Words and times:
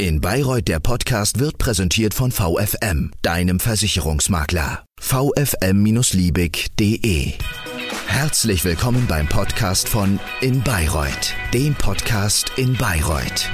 In 0.00 0.20
Bayreuth 0.20 0.68
der 0.68 0.78
Podcast 0.78 1.40
wird 1.40 1.58
präsentiert 1.58 2.14
von 2.14 2.30
VFM, 2.30 3.10
deinem 3.22 3.58
Versicherungsmakler. 3.58 4.84
VFM-Liebig.de 5.00 7.32
Herzlich 8.06 8.64
willkommen 8.64 9.08
beim 9.08 9.26
Podcast 9.26 9.88
von 9.88 10.20
In 10.40 10.62
Bayreuth, 10.62 11.34
dem 11.52 11.74
Podcast 11.74 12.52
in 12.54 12.76
Bayreuth. 12.76 13.50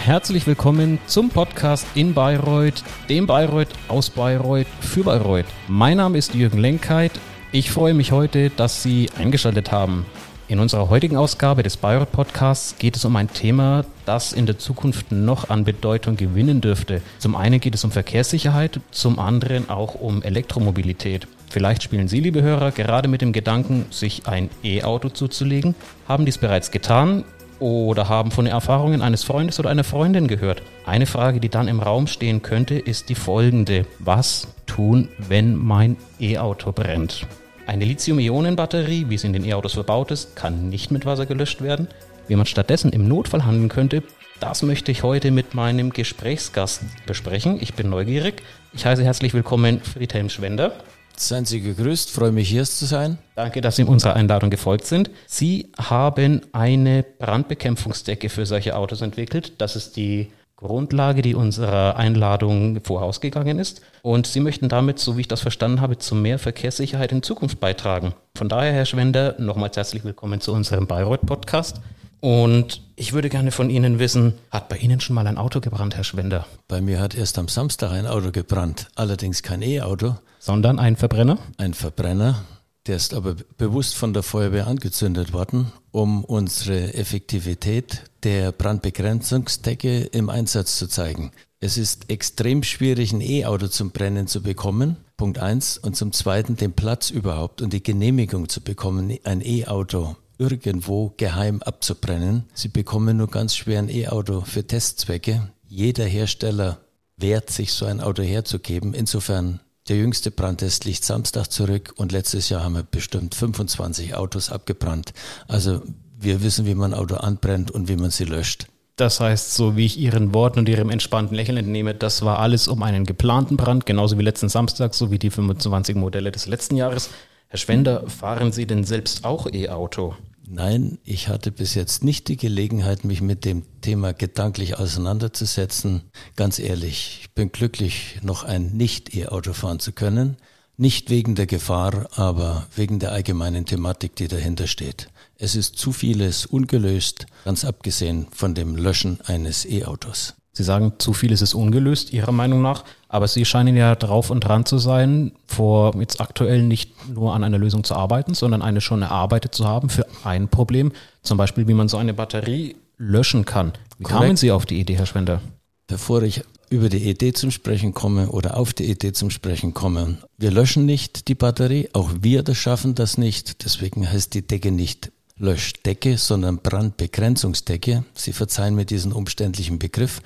Herzlich 0.00 0.44
willkommen 0.48 0.98
zum 1.06 1.30
Podcast 1.30 1.86
in 1.94 2.14
Bayreuth, 2.14 2.82
dem 3.08 3.28
Bayreuth 3.28 3.68
aus 3.86 4.10
Bayreuth 4.10 4.66
für 4.80 5.04
Bayreuth. 5.04 5.46
Mein 5.68 5.98
Name 5.98 6.18
ist 6.18 6.34
Jürgen 6.34 6.58
Lenkheit. 6.58 7.12
Ich 7.52 7.70
freue 7.70 7.94
mich 7.94 8.10
heute, 8.10 8.50
dass 8.50 8.82
Sie 8.82 9.08
eingeschaltet 9.16 9.70
haben. 9.70 10.04
In 10.46 10.58
unserer 10.58 10.90
heutigen 10.90 11.16
Ausgabe 11.16 11.62
des 11.62 11.78
Bayreuth 11.78 12.12
Podcasts 12.12 12.76
geht 12.78 12.96
es 12.96 13.06
um 13.06 13.16
ein 13.16 13.32
Thema, 13.32 13.86
das 14.04 14.34
in 14.34 14.44
der 14.44 14.58
Zukunft 14.58 15.10
noch 15.10 15.48
an 15.48 15.64
Bedeutung 15.64 16.16
gewinnen 16.16 16.60
dürfte. 16.60 17.00
Zum 17.18 17.34
einen 17.34 17.60
geht 17.60 17.74
es 17.74 17.82
um 17.82 17.90
Verkehrssicherheit, 17.90 18.78
zum 18.90 19.18
anderen 19.18 19.70
auch 19.70 19.94
um 19.94 20.22
Elektromobilität. 20.22 21.26
Vielleicht 21.48 21.82
spielen 21.82 22.08
Sie, 22.08 22.20
liebe 22.20 22.42
Hörer, 22.42 22.72
gerade 22.72 23.08
mit 23.08 23.22
dem 23.22 23.32
Gedanken, 23.32 23.86
sich 23.88 24.26
ein 24.26 24.50
E-Auto 24.62 25.08
zuzulegen, 25.08 25.74
haben 26.06 26.26
dies 26.26 26.36
bereits 26.36 26.70
getan 26.70 27.24
oder 27.58 28.10
haben 28.10 28.30
von 28.30 28.44
den 28.44 28.52
Erfahrungen 28.52 29.00
eines 29.00 29.24
Freundes 29.24 29.58
oder 29.58 29.70
einer 29.70 29.84
Freundin 29.84 30.28
gehört. 30.28 30.60
Eine 30.84 31.06
Frage, 31.06 31.40
die 31.40 31.48
dann 31.48 31.68
im 31.68 31.80
Raum 31.80 32.06
stehen 32.06 32.42
könnte, 32.42 32.74
ist 32.74 33.08
die 33.08 33.14
folgende. 33.14 33.86
Was 33.98 34.48
tun, 34.66 35.08
wenn 35.16 35.56
mein 35.56 35.96
E-Auto 36.20 36.72
brennt? 36.72 37.26
Eine 37.66 37.86
Lithium-Ionen-Batterie, 37.86 39.06
wie 39.08 39.14
es 39.14 39.24
in 39.24 39.32
den 39.32 39.44
E-Autos 39.44 39.72
verbaut 39.72 40.10
ist, 40.10 40.36
kann 40.36 40.68
nicht 40.68 40.90
mit 40.90 41.06
Wasser 41.06 41.24
gelöscht 41.24 41.62
werden. 41.62 41.88
Wie 42.28 42.36
man 42.36 42.44
stattdessen 42.44 42.92
im 42.92 43.08
Notfall 43.08 43.46
handeln 43.46 43.70
könnte, 43.70 44.02
das 44.38 44.62
möchte 44.62 44.92
ich 44.92 45.02
heute 45.02 45.30
mit 45.30 45.54
meinem 45.54 45.90
Gesprächsgast 45.90 46.82
besprechen. 47.06 47.58
Ich 47.62 47.72
bin 47.72 47.88
neugierig. 47.88 48.42
Ich 48.74 48.84
heiße 48.84 49.02
herzlich 49.02 49.32
willkommen 49.32 49.80
Friedhelm 49.80 50.28
Schwender. 50.28 50.72
Seien 51.16 51.46
Sie 51.46 51.62
gegrüßt, 51.62 52.10
freue 52.10 52.32
mich 52.32 52.50
hier 52.50 52.64
zu 52.64 52.84
sein. 52.84 53.16
Danke, 53.34 53.62
dass 53.62 53.76
Sie 53.76 53.84
unserer 53.84 54.14
Einladung 54.14 54.50
gefolgt 54.50 54.84
sind. 54.84 55.10
Sie 55.26 55.70
haben 55.78 56.42
eine 56.52 57.02
Brandbekämpfungsdecke 57.02 58.28
für 58.28 58.44
solche 58.44 58.76
Autos 58.76 59.00
entwickelt. 59.00 59.54
Das 59.58 59.74
ist 59.74 59.96
die 59.96 60.30
Grundlage, 60.56 61.22
die 61.22 61.34
unserer 61.34 61.96
Einladung 61.96 62.80
vorausgegangen 62.82 63.58
ist. 63.58 63.82
Und 64.02 64.26
Sie 64.26 64.40
möchten 64.40 64.68
damit, 64.68 64.98
so 64.98 65.16
wie 65.16 65.22
ich 65.22 65.28
das 65.28 65.40
verstanden 65.40 65.80
habe, 65.80 65.98
zu 65.98 66.14
mehr 66.14 66.38
Verkehrssicherheit 66.38 67.12
in 67.12 67.22
Zukunft 67.22 67.60
beitragen. 67.60 68.14
Von 68.36 68.48
daher, 68.48 68.72
Herr 68.72 68.86
Schwender, 68.86 69.34
nochmals 69.38 69.76
herzlich 69.76 70.04
willkommen 70.04 70.40
zu 70.40 70.52
unserem 70.52 70.86
Bayreuth-Podcast. 70.86 71.80
Und 72.20 72.80
ich 72.96 73.12
würde 73.12 73.28
gerne 73.28 73.50
von 73.50 73.68
Ihnen 73.68 73.98
wissen, 73.98 74.34
hat 74.50 74.68
bei 74.68 74.76
Ihnen 74.78 75.00
schon 75.00 75.14
mal 75.14 75.26
ein 75.26 75.36
Auto 75.36 75.60
gebrannt, 75.60 75.96
Herr 75.96 76.04
Schwender? 76.04 76.46
Bei 76.68 76.80
mir 76.80 77.00
hat 77.00 77.14
erst 77.14 77.38
am 77.38 77.48
Samstag 77.48 77.90
ein 77.90 78.06
Auto 78.06 78.30
gebrannt, 78.30 78.88
allerdings 78.94 79.42
kein 79.42 79.60
E-Auto. 79.60 80.14
Sondern 80.38 80.78
ein 80.78 80.96
Verbrenner? 80.96 81.38
Ein 81.58 81.74
Verbrenner, 81.74 82.44
der 82.86 82.96
ist 82.96 83.12
aber 83.12 83.36
bewusst 83.58 83.96
von 83.96 84.14
der 84.14 84.22
Feuerwehr 84.22 84.66
angezündet 84.66 85.32
worden, 85.32 85.72
um 85.90 86.24
unsere 86.24 86.94
Effektivität 86.94 88.04
der 88.24 88.52
Brandbegrenzungsdecke 88.52 90.00
im 90.04 90.30
Einsatz 90.30 90.76
zu 90.76 90.88
zeigen. 90.88 91.30
Es 91.60 91.78
ist 91.78 92.10
extrem 92.10 92.62
schwierig, 92.62 93.12
ein 93.12 93.20
E-Auto 93.20 93.68
zum 93.68 93.90
Brennen 93.90 94.26
zu 94.26 94.42
bekommen. 94.42 94.96
Punkt 95.16 95.38
eins. 95.38 95.78
Und 95.78 95.96
zum 95.96 96.12
zweiten 96.12 96.56
den 96.56 96.72
Platz 96.72 97.10
überhaupt 97.10 97.62
und 97.62 97.72
die 97.72 97.82
Genehmigung 97.82 98.48
zu 98.48 98.60
bekommen, 98.60 99.16
ein 99.24 99.40
E-Auto 99.40 100.16
irgendwo 100.38 101.14
geheim 101.16 101.62
abzubrennen. 101.62 102.44
Sie 102.54 102.68
bekommen 102.68 103.16
nur 103.16 103.28
ganz 103.28 103.54
schwer 103.54 103.78
ein 103.78 103.88
E-Auto 103.88 104.40
für 104.40 104.66
Testzwecke. 104.66 105.48
Jeder 105.66 106.04
Hersteller 106.04 106.80
wehrt 107.16 107.50
sich, 107.50 107.72
so 107.72 107.86
ein 107.86 108.00
Auto 108.00 108.22
herzugeben. 108.22 108.94
Insofern 108.94 109.60
der 109.88 109.96
jüngste 109.96 110.30
Brandtest 110.30 110.86
liegt 110.86 111.04
Samstag 111.04 111.52
zurück 111.52 111.92
und 111.96 112.10
letztes 112.10 112.48
Jahr 112.48 112.64
haben 112.64 112.74
wir 112.74 112.82
bestimmt 112.82 113.34
25 113.34 114.14
Autos 114.14 114.50
abgebrannt. 114.50 115.12
Also 115.46 115.82
wir 116.24 116.42
wissen, 116.42 116.66
wie 116.66 116.74
man 116.74 116.94
Auto 116.94 117.16
anbrennt 117.16 117.70
und 117.70 117.88
wie 117.88 117.96
man 117.96 118.10
sie 118.10 118.24
löscht. 118.24 118.66
Das 118.96 119.18
heißt, 119.18 119.54
so 119.54 119.76
wie 119.76 119.86
ich 119.86 119.98
Ihren 119.98 120.34
Worten 120.34 120.60
und 120.60 120.68
Ihrem 120.68 120.88
entspannten 120.88 121.36
Lächeln 121.36 121.58
entnehme, 121.58 121.94
das 121.94 122.22
war 122.22 122.38
alles 122.38 122.68
um 122.68 122.82
einen 122.82 123.04
geplanten 123.04 123.56
Brand, 123.56 123.86
genauso 123.86 124.18
wie 124.18 124.22
letzten 124.22 124.48
Samstag, 124.48 124.94
so 124.94 125.10
wie 125.10 125.18
die 125.18 125.30
25 125.30 125.96
Modelle 125.96 126.30
des 126.30 126.46
letzten 126.46 126.76
Jahres. 126.76 127.10
Herr 127.48 127.58
Schwender, 127.58 128.08
fahren 128.08 128.52
Sie 128.52 128.66
denn 128.66 128.84
selbst 128.84 129.24
auch 129.24 129.48
E-Auto? 129.52 130.14
Nein, 130.46 130.98
ich 131.04 131.28
hatte 131.28 131.50
bis 131.50 131.74
jetzt 131.74 132.04
nicht 132.04 132.28
die 132.28 132.36
Gelegenheit, 132.36 133.04
mich 133.04 133.20
mit 133.20 133.44
dem 133.44 133.64
Thema 133.80 134.12
gedanklich 134.12 134.78
auseinanderzusetzen. 134.78 136.02
Ganz 136.36 136.58
ehrlich, 136.58 137.20
ich 137.22 137.30
bin 137.32 137.50
glücklich, 137.50 138.20
noch 138.22 138.44
ein 138.44 138.76
Nicht-E-Auto 138.76 139.54
fahren 139.54 139.80
zu 139.80 139.92
können. 139.92 140.36
Nicht 140.76 141.08
wegen 141.08 141.36
der 141.36 141.46
Gefahr, 141.46 142.08
aber 142.16 142.66
wegen 142.74 142.98
der 142.98 143.12
allgemeinen 143.12 143.64
Thematik, 143.64 144.16
die 144.16 144.26
dahinter 144.26 144.66
steht. 144.66 145.08
Es 145.38 145.54
ist 145.54 145.76
zu 145.76 145.92
vieles 145.92 146.46
ungelöst, 146.46 147.26
ganz 147.44 147.64
abgesehen 147.64 148.26
von 148.32 148.54
dem 148.54 148.74
Löschen 148.74 149.18
eines 149.24 149.64
E-Autos. 149.66 150.34
Sie 150.52 150.62
sagen, 150.62 150.92
zu 150.98 151.12
vieles 151.12 151.42
ist 151.42 151.54
ungelöst, 151.54 152.12
Ihrer 152.12 152.30
Meinung 152.32 152.62
nach. 152.62 152.84
Aber 153.08 153.26
Sie 153.28 153.44
scheinen 153.44 153.76
ja 153.76 153.94
drauf 153.96 154.30
und 154.30 154.40
dran 154.40 154.64
zu 154.64 154.78
sein, 154.78 155.32
vor 155.46 155.94
jetzt 156.00 156.20
aktuell 156.20 156.62
nicht 156.62 157.08
nur 157.08 157.34
an 157.34 157.44
einer 157.44 157.58
Lösung 157.58 157.84
zu 157.84 157.94
arbeiten, 157.94 158.34
sondern 158.34 158.62
eine 158.62 158.80
schon 158.80 159.02
erarbeitet 159.02 159.54
zu 159.54 159.66
haben 159.66 159.88
für 159.88 160.06
ein 160.24 160.48
Problem. 160.48 160.92
Zum 161.22 161.38
Beispiel, 161.38 161.66
wie 161.66 161.74
man 161.74 161.88
so 161.88 161.96
eine 161.96 162.14
Batterie 162.14 162.76
löschen 162.98 163.44
kann. 163.44 163.72
Wie 163.98 164.04
Korrekt. 164.04 164.20
kamen 164.20 164.36
Sie 164.36 164.52
auf 164.52 164.64
die 164.66 164.78
Idee, 164.78 164.96
Herr 164.96 165.06
Schwender? 165.06 165.40
Bevor 165.88 166.22
ich 166.22 166.42
über 166.70 166.88
die 166.88 167.08
Idee 167.08 167.32
zum 167.32 167.50
Sprechen 167.50 167.94
komme 167.94 168.30
oder 168.30 168.56
auf 168.56 168.72
die 168.72 168.90
Idee 168.90 169.12
zum 169.12 169.30
Sprechen 169.30 169.74
komme, 169.74 170.18
wir 170.38 170.50
löschen 170.50 170.86
nicht 170.86 171.28
die 171.28 171.34
Batterie, 171.34 171.88
auch 171.92 172.10
wir 172.20 172.42
das 172.42 172.56
schaffen 172.56 172.94
das 172.94 173.18
nicht. 173.18 173.64
Deswegen 173.64 174.10
heißt 174.10 174.34
die 174.34 174.46
Decke 174.46 174.70
nicht 174.70 175.12
Löschdecke, 175.36 176.16
sondern 176.16 176.58
Brandbegrenzungsdecke. 176.58 178.04
Sie 178.14 178.32
verzeihen 178.32 178.76
mir 178.76 178.84
diesen 178.84 179.12
umständlichen 179.12 179.80
Begriff, 179.80 180.20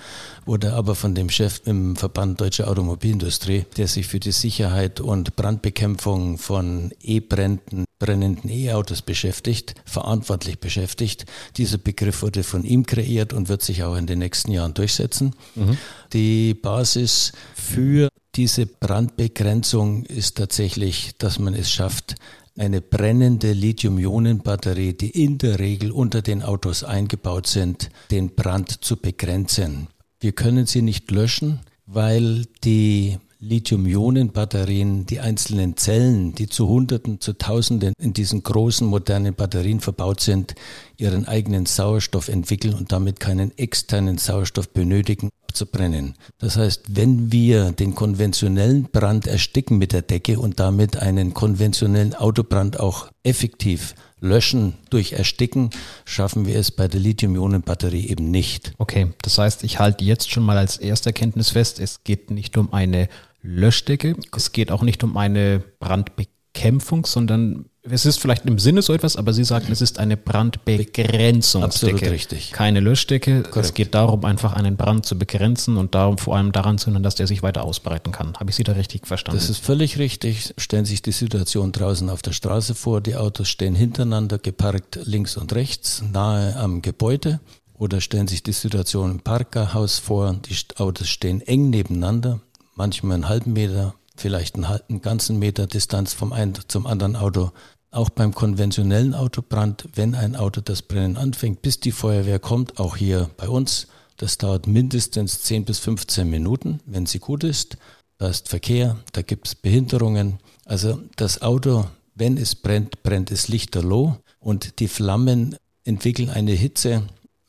wurde 0.45 0.75
aber 0.75 0.95
von 0.95 1.15
dem 1.15 1.31
Chef 1.31 1.63
im 1.65 1.97
Verband 1.97 2.41
Deutsche 2.41 2.69
Automobilindustrie, 2.69 3.65
der 3.79 3.89
sich 3.89 4.07
für 4.07 4.21
die 4.21 4.33
Sicherheit 4.33 5.01
und 5.01 5.35
Brandbekämpfung 5.35 6.37
von 6.37 6.93
E-Bränden, 7.01 7.85
brennenden 7.99 8.51
E-Autos 8.51 9.01
beschäftigt, 9.01 9.75
verantwortlich 9.87 10.59
beschäftigt. 10.59 11.25
Dieser 11.57 11.79
Begriff 11.79 12.21
wurde 12.21 12.43
von 12.43 12.65
ihm 12.65 12.85
kreiert 12.85 13.33
und 13.33 13.49
wird 13.49 13.63
sich 13.63 13.85
auch 13.85 13.97
in 13.97 14.07
den 14.07 14.19
nächsten 14.19 14.53
Jahren 14.53 14.75
durchsetzen. 14.75 15.35
Mhm. 15.55 15.79
Die 16.13 16.53
Basis 16.53 17.33
für 17.55 18.09
diese 18.35 18.67
Brandbegrenzung 18.67 20.05
ist 20.05 20.37
tatsächlich, 20.37 21.13
dass 21.19 21.39
man 21.39 21.55
es 21.55 21.73
schafft, 21.73 22.15
eine 22.59 22.81
brennende 22.81 23.53
Lithium-Ionen-Batterie, 23.53 24.93
die 24.93 25.11
in 25.11 25.39
der 25.39 25.59
Regel 25.59 25.93
unter 25.93 26.23
den 26.23 26.43
Autos 26.43 26.85
eingebaut 26.85 27.47
sind, 27.47 27.91
den 28.11 28.35
Brand 28.35 28.85
zu 28.85 28.97
begrenzen. 28.97 29.89
Wir 30.21 30.33
können 30.33 30.67
sie 30.67 30.83
nicht 30.83 31.11
löschen, 31.11 31.61
weil 31.87 32.47
die 32.65 33.19
Lithium-Ionen-Batterien, 33.41 35.07
die 35.07 35.21
einzelnen 35.21 35.77
Zellen, 35.77 36.35
die 36.35 36.49
zu 36.49 36.69
Hunderten, 36.69 37.21
zu 37.21 37.35
Tausenden 37.35 37.93
in 38.01 38.13
diesen 38.13 38.43
großen 38.43 38.87
modernen 38.87 39.35
Batterien 39.35 39.81
verbaut 39.81 40.21
sind, 40.21 40.55
ihren 40.97 41.27
eigenen 41.27 41.67
Sauerstoff 41.67 42.29
entwickeln 42.29 42.75
und 42.75 42.91
damit 42.91 43.21
keinen 43.21 43.57
externen 43.57 44.19
Sauerstoff 44.19 44.71
benötigen, 44.71 45.31
zu 45.53 45.67
brennen. 45.67 46.15
Das 46.39 46.57
heißt, 46.57 46.97
wenn 46.97 47.33
wir 47.33 47.73
den 47.73 47.95
konventionellen 47.95 48.85
Brand 48.85 49.27
ersticken 49.27 49.79
mit 49.79 49.93
der 49.93 50.03
Decke 50.03 50.39
und 50.39 50.61
damit 50.61 50.97
einen 50.97 51.35
konventionellen 51.35 52.15
Autobrand 52.15 52.79
auch 52.79 53.09
effektiv 53.23 53.95
löschen 54.21 54.75
durch 54.91 55.13
Ersticken, 55.13 55.71
schaffen 56.05 56.47
wir 56.47 56.57
es 56.57 56.71
bei 56.71 56.89
der 56.89 57.01
Lithium-Ionen-Batterie 57.01 58.09
eben 58.09 58.31
nicht. 58.31 58.73
Okay, 58.79 59.13
das 59.23 59.39
heißt, 59.39 59.65
ich 59.65 59.79
halte 59.79 60.05
jetzt 60.05 60.31
schon 60.31 60.45
mal 60.45 60.57
als 60.59 60.77
erste 60.77 61.11
Erkenntnis 61.11 61.51
fest, 61.51 61.79
es 61.81 62.03
geht 62.05 62.31
nicht 62.31 62.57
um 62.57 62.73
eine 62.73 63.09
Löschdecke. 63.43 64.17
Es 64.37 64.53
geht 64.53 64.71
auch 64.71 64.83
nicht 64.83 65.05
um 65.05 65.17
eine 65.17 65.63
Brandbekämpfung, 65.81 67.07
sondern 67.07 67.67
es 67.91 68.07
ist 68.07 68.19
vielleicht 68.19 68.45
im 68.47 68.59
Sinne 68.59 68.83
so 68.83 68.93
etwas, 68.93 69.17
aber 69.17 69.33
Sie 69.33 69.45
sagen, 69.45 69.69
es 69.71 69.81
ist 69.81 69.99
eine 69.99 70.17
Brandbegrenzungsdecke. 70.17 71.65
Absolut 71.65 72.03
richtig. 72.03 72.53
Keine 72.53 72.81
Löschdecke. 72.81 73.43
Korrekt. 73.43 73.57
Es 73.57 73.75
geht 73.75 73.95
darum, 73.95 74.25
einfach 74.25 74.53
einen 74.53 74.77
Brand 74.77 75.07
zu 75.07 75.19
begrenzen 75.19 75.77
und 75.77 75.95
darum 75.95 76.19
vor 76.19 76.37
allem 76.37 76.53
daran 76.53 76.79
zu 76.79 76.87
hindern, 76.87 77.03
dass 77.03 77.15
der 77.15 77.27
sich 77.27 77.43
weiter 77.43 77.65
ausbreiten 77.65 78.13
kann. 78.13 78.35
Habe 78.39 78.51
ich 78.51 78.57
Sie 78.57 78.65
da 78.65 78.73
richtig 78.73 79.07
verstanden? 79.07 79.39
Das 79.41 79.49
ist 79.49 79.65
völlig 79.65 79.99
richtig. 79.99 80.55
Stellen 80.59 80.85
Sie 80.85 80.93
sich 80.93 81.03
die 81.03 81.13
Situation 81.13 81.73
draußen 81.73 82.11
auf 82.11 82.23
der 82.23 82.33
Straße 82.33 82.75
vor. 82.75 83.01
Die 83.01 83.17
Autos 83.17 83.49
stehen 83.49 83.75
hintereinander, 83.75 84.39
geparkt 84.39 84.99
links 85.05 85.37
und 85.37 85.55
rechts, 85.55 86.03
nahe 86.13 86.57
am 86.57 86.83
Gebäude. 86.83 87.41
Oder 87.75 88.01
stellen 88.01 88.27
Sie 88.27 88.35
sich 88.35 88.43
die 88.43 88.53
Situation 88.53 89.13
im 89.13 89.21
Parkhaus 89.21 89.99
vor. 89.99 90.35
Die 90.49 90.57
Autos 90.79 91.09
stehen 91.09 91.41
eng 91.41 91.71
nebeneinander 91.71 92.41
manchmal 92.79 93.17
einen 93.17 93.29
halben 93.29 93.53
Meter, 93.53 93.95
vielleicht 94.17 94.55
einen, 94.55 94.69
halben, 94.69 95.03
ganzen 95.03 95.39
Meter 95.39 95.67
Distanz 95.67 96.15
vom 96.15 96.33
einen 96.33 96.55
zum 96.69 96.87
anderen 96.87 97.17
Auto. 97.17 97.51
Auch 97.91 98.09
beim 98.09 98.35
konventionellen 98.35 99.15
Autobrand, 99.15 99.89
wenn 99.95 100.15
ein 100.15 100.37
Auto 100.37 100.61
das 100.61 100.83
Brennen 100.83 101.17
anfängt, 101.17 101.61
bis 101.61 101.81
die 101.81 101.93
Feuerwehr 101.93 102.39
kommt, 102.39 102.79
auch 102.79 102.97
hier 102.97 103.29
bei 103.37 103.49
uns, 103.49 103.89
Das 104.21 104.37
dauert 104.37 104.67
mindestens 104.67 105.43
10 105.43 105.65
bis 105.65 105.79
15 105.79 106.29
Minuten, 106.29 106.81
wenn 106.87 107.07
sie 107.07 107.21
gut 107.21 107.45
ist. 107.45 107.77
Da 108.19 108.29
ist 108.29 108.49
Verkehr, 108.49 108.97
da 109.13 109.23
gibt 109.23 109.47
es 109.47 109.55
Behinderungen. 109.55 110.41
Also 110.65 111.01
das 111.15 111.41
Auto, 111.41 111.85
wenn 112.17 112.37
es 112.37 112.57
brennt, 112.57 113.05
brennt 113.05 113.31
es 113.31 113.47
lichterloh 113.47 114.17
und 114.41 114.81
die 114.81 114.89
Flammen 114.89 115.55
entwickeln 115.85 116.31
eine 116.31 116.51
Hitze. 116.51 117.05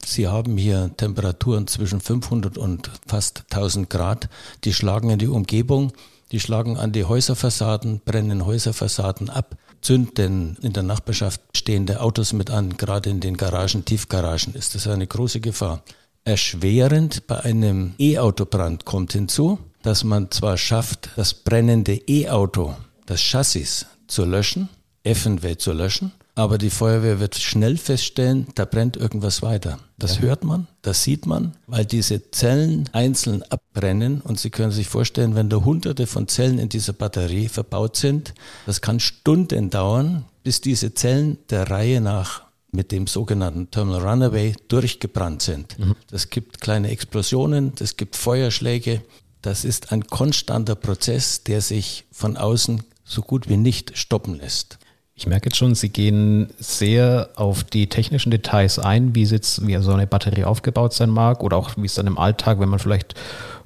Sie 0.09 0.27
haben 0.27 0.57
hier 0.57 0.89
Temperaturen 0.97 1.67
zwischen 1.67 2.01
500 2.01 2.57
und 2.57 2.89
fast 3.06 3.44
1000 3.51 3.89
Grad. 3.91 4.27
Die 4.63 4.73
schlagen 4.73 5.11
in 5.11 5.19
die 5.19 5.27
Umgebung, 5.27 5.94
die 6.31 6.39
schlagen 6.39 6.77
an 6.77 6.91
die 6.91 7.06
Häuserfassaden, 7.06 8.01
brennen 8.03 8.44
Häuserfassaden 8.45 9.29
ab, 9.29 9.56
zünden 9.81 10.57
in 10.63 10.73
der 10.73 10.81
Nachbarschaft 10.81 11.41
stehende 11.56 12.01
Autos 12.01 12.33
mit 12.33 12.50
an. 12.50 12.75
Gerade 12.75 13.11
in 13.11 13.19
den 13.19 13.38
Garagen, 13.38 13.85
Tiefgaragen 13.85 14.56
ist 14.56 14.73
das 14.73 14.88
eine 14.88 15.06
große 15.06 15.41
Gefahr. 15.41 15.83
Erschwerend 16.23 17.27
bei 17.27 17.41
einem 17.41 17.94
E-Autobrand 18.00 18.85
kommt 18.85 19.13
hinzu, 19.13 19.59
dass 19.83 20.03
man 20.03 20.31
zwar 20.31 20.57
schafft, 20.57 21.11
das 21.17 21.35
brennende 21.35 21.94
E-Auto, 21.94 22.75
das 23.06 23.21
Chassis 23.21 23.85
zu 24.07 24.25
löschen, 24.25 24.69
FNW 25.03 25.56
zu 25.57 25.71
löschen, 25.71 26.11
aber 26.39 26.57
die 26.57 26.69
Feuerwehr 26.69 27.19
wird 27.19 27.36
schnell 27.36 27.75
feststellen, 27.75 28.47
da 28.56 28.63
brennt 28.63 28.95
irgendwas 28.95 29.41
weiter. 29.41 29.80
Das 29.97 30.15
ja. 30.15 30.21
hört 30.21 30.45
man, 30.45 30.68
das 30.81 31.03
sieht 31.03 31.25
man, 31.25 31.57
weil 31.68 31.86
diese 31.86 32.31
Zellen 32.31 32.89
einzeln 32.94 33.44
abbrennen 33.44 34.21
und 34.21 34.39
Sie 34.39 34.50
können 34.50 34.71
sich 34.71 34.88
vorstellen, 34.88 35.36
wenn 35.36 35.50
da 35.50 35.57
hunderte 35.57 36.07
von 36.07 36.30
Zellen 36.30 36.57
in 36.57 36.69
dieser 36.69 36.94
Batterie 36.94 37.50
verbaut 37.50 37.97
sind, 37.97 38.33
das 38.65 38.80
kann 38.80 39.01
Stunden 39.01 39.69
dauern, 39.69 40.24
bis 40.41 40.62
diese 40.62 40.94
Zellen 40.94 41.39
der 41.50 41.69
Reihe 41.69 42.00
nach 42.00 42.44
mit 42.71 42.94
dem 42.94 43.07
sogenannten 43.07 43.69
Thermal 43.69 44.00
Runaway 44.00 44.56
durchgebrannt 44.69 45.42
sind. 45.42 45.77
Mhm. 45.77 45.95
Das 46.09 46.30
gibt 46.30 46.62
kleine 46.62 46.89
Explosionen, 46.89 47.74
das 47.75 47.97
gibt 47.97 48.15
Feuerschläge. 48.15 49.01
Das 49.42 49.65
ist 49.65 49.92
ein 49.92 50.07
konstanter 50.07 50.75
Prozess, 50.75 51.44
der 51.44 51.59
sich 51.59 52.06
von 52.13 52.38
außen 52.38 52.83
so 53.03 53.24
gut 53.24 53.50
wie 53.50 53.57
nicht 53.57 53.97
stoppen 53.97 54.35
lässt. 54.35 54.80
Ich 55.19 55.27
merke 55.27 55.48
jetzt 55.48 55.57
schon, 55.57 55.75
Sie 55.75 55.89
gehen 55.89 56.48
sehr 56.60 57.30
auf 57.36 57.66
die 57.66 57.88
technischen 57.88 58.31
Details 58.31 58.80
ein, 58.80 59.16
wie, 59.16 59.25
jetzt, 59.25 59.68
wie 59.68 59.75
so 59.81 59.92
eine 59.92 60.07
Batterie 60.07 60.45
aufgebaut 60.45 60.94
sein 60.94 61.10
mag 61.10 61.44
oder 61.44 61.57
auch 61.57 61.71
wie 61.75 61.88
es 61.88 61.95
dann 61.95 62.07
im 62.07 62.18
Alltag, 62.18 62.62
wenn 62.62 62.69
man 62.69 62.80
vielleicht 62.80 63.16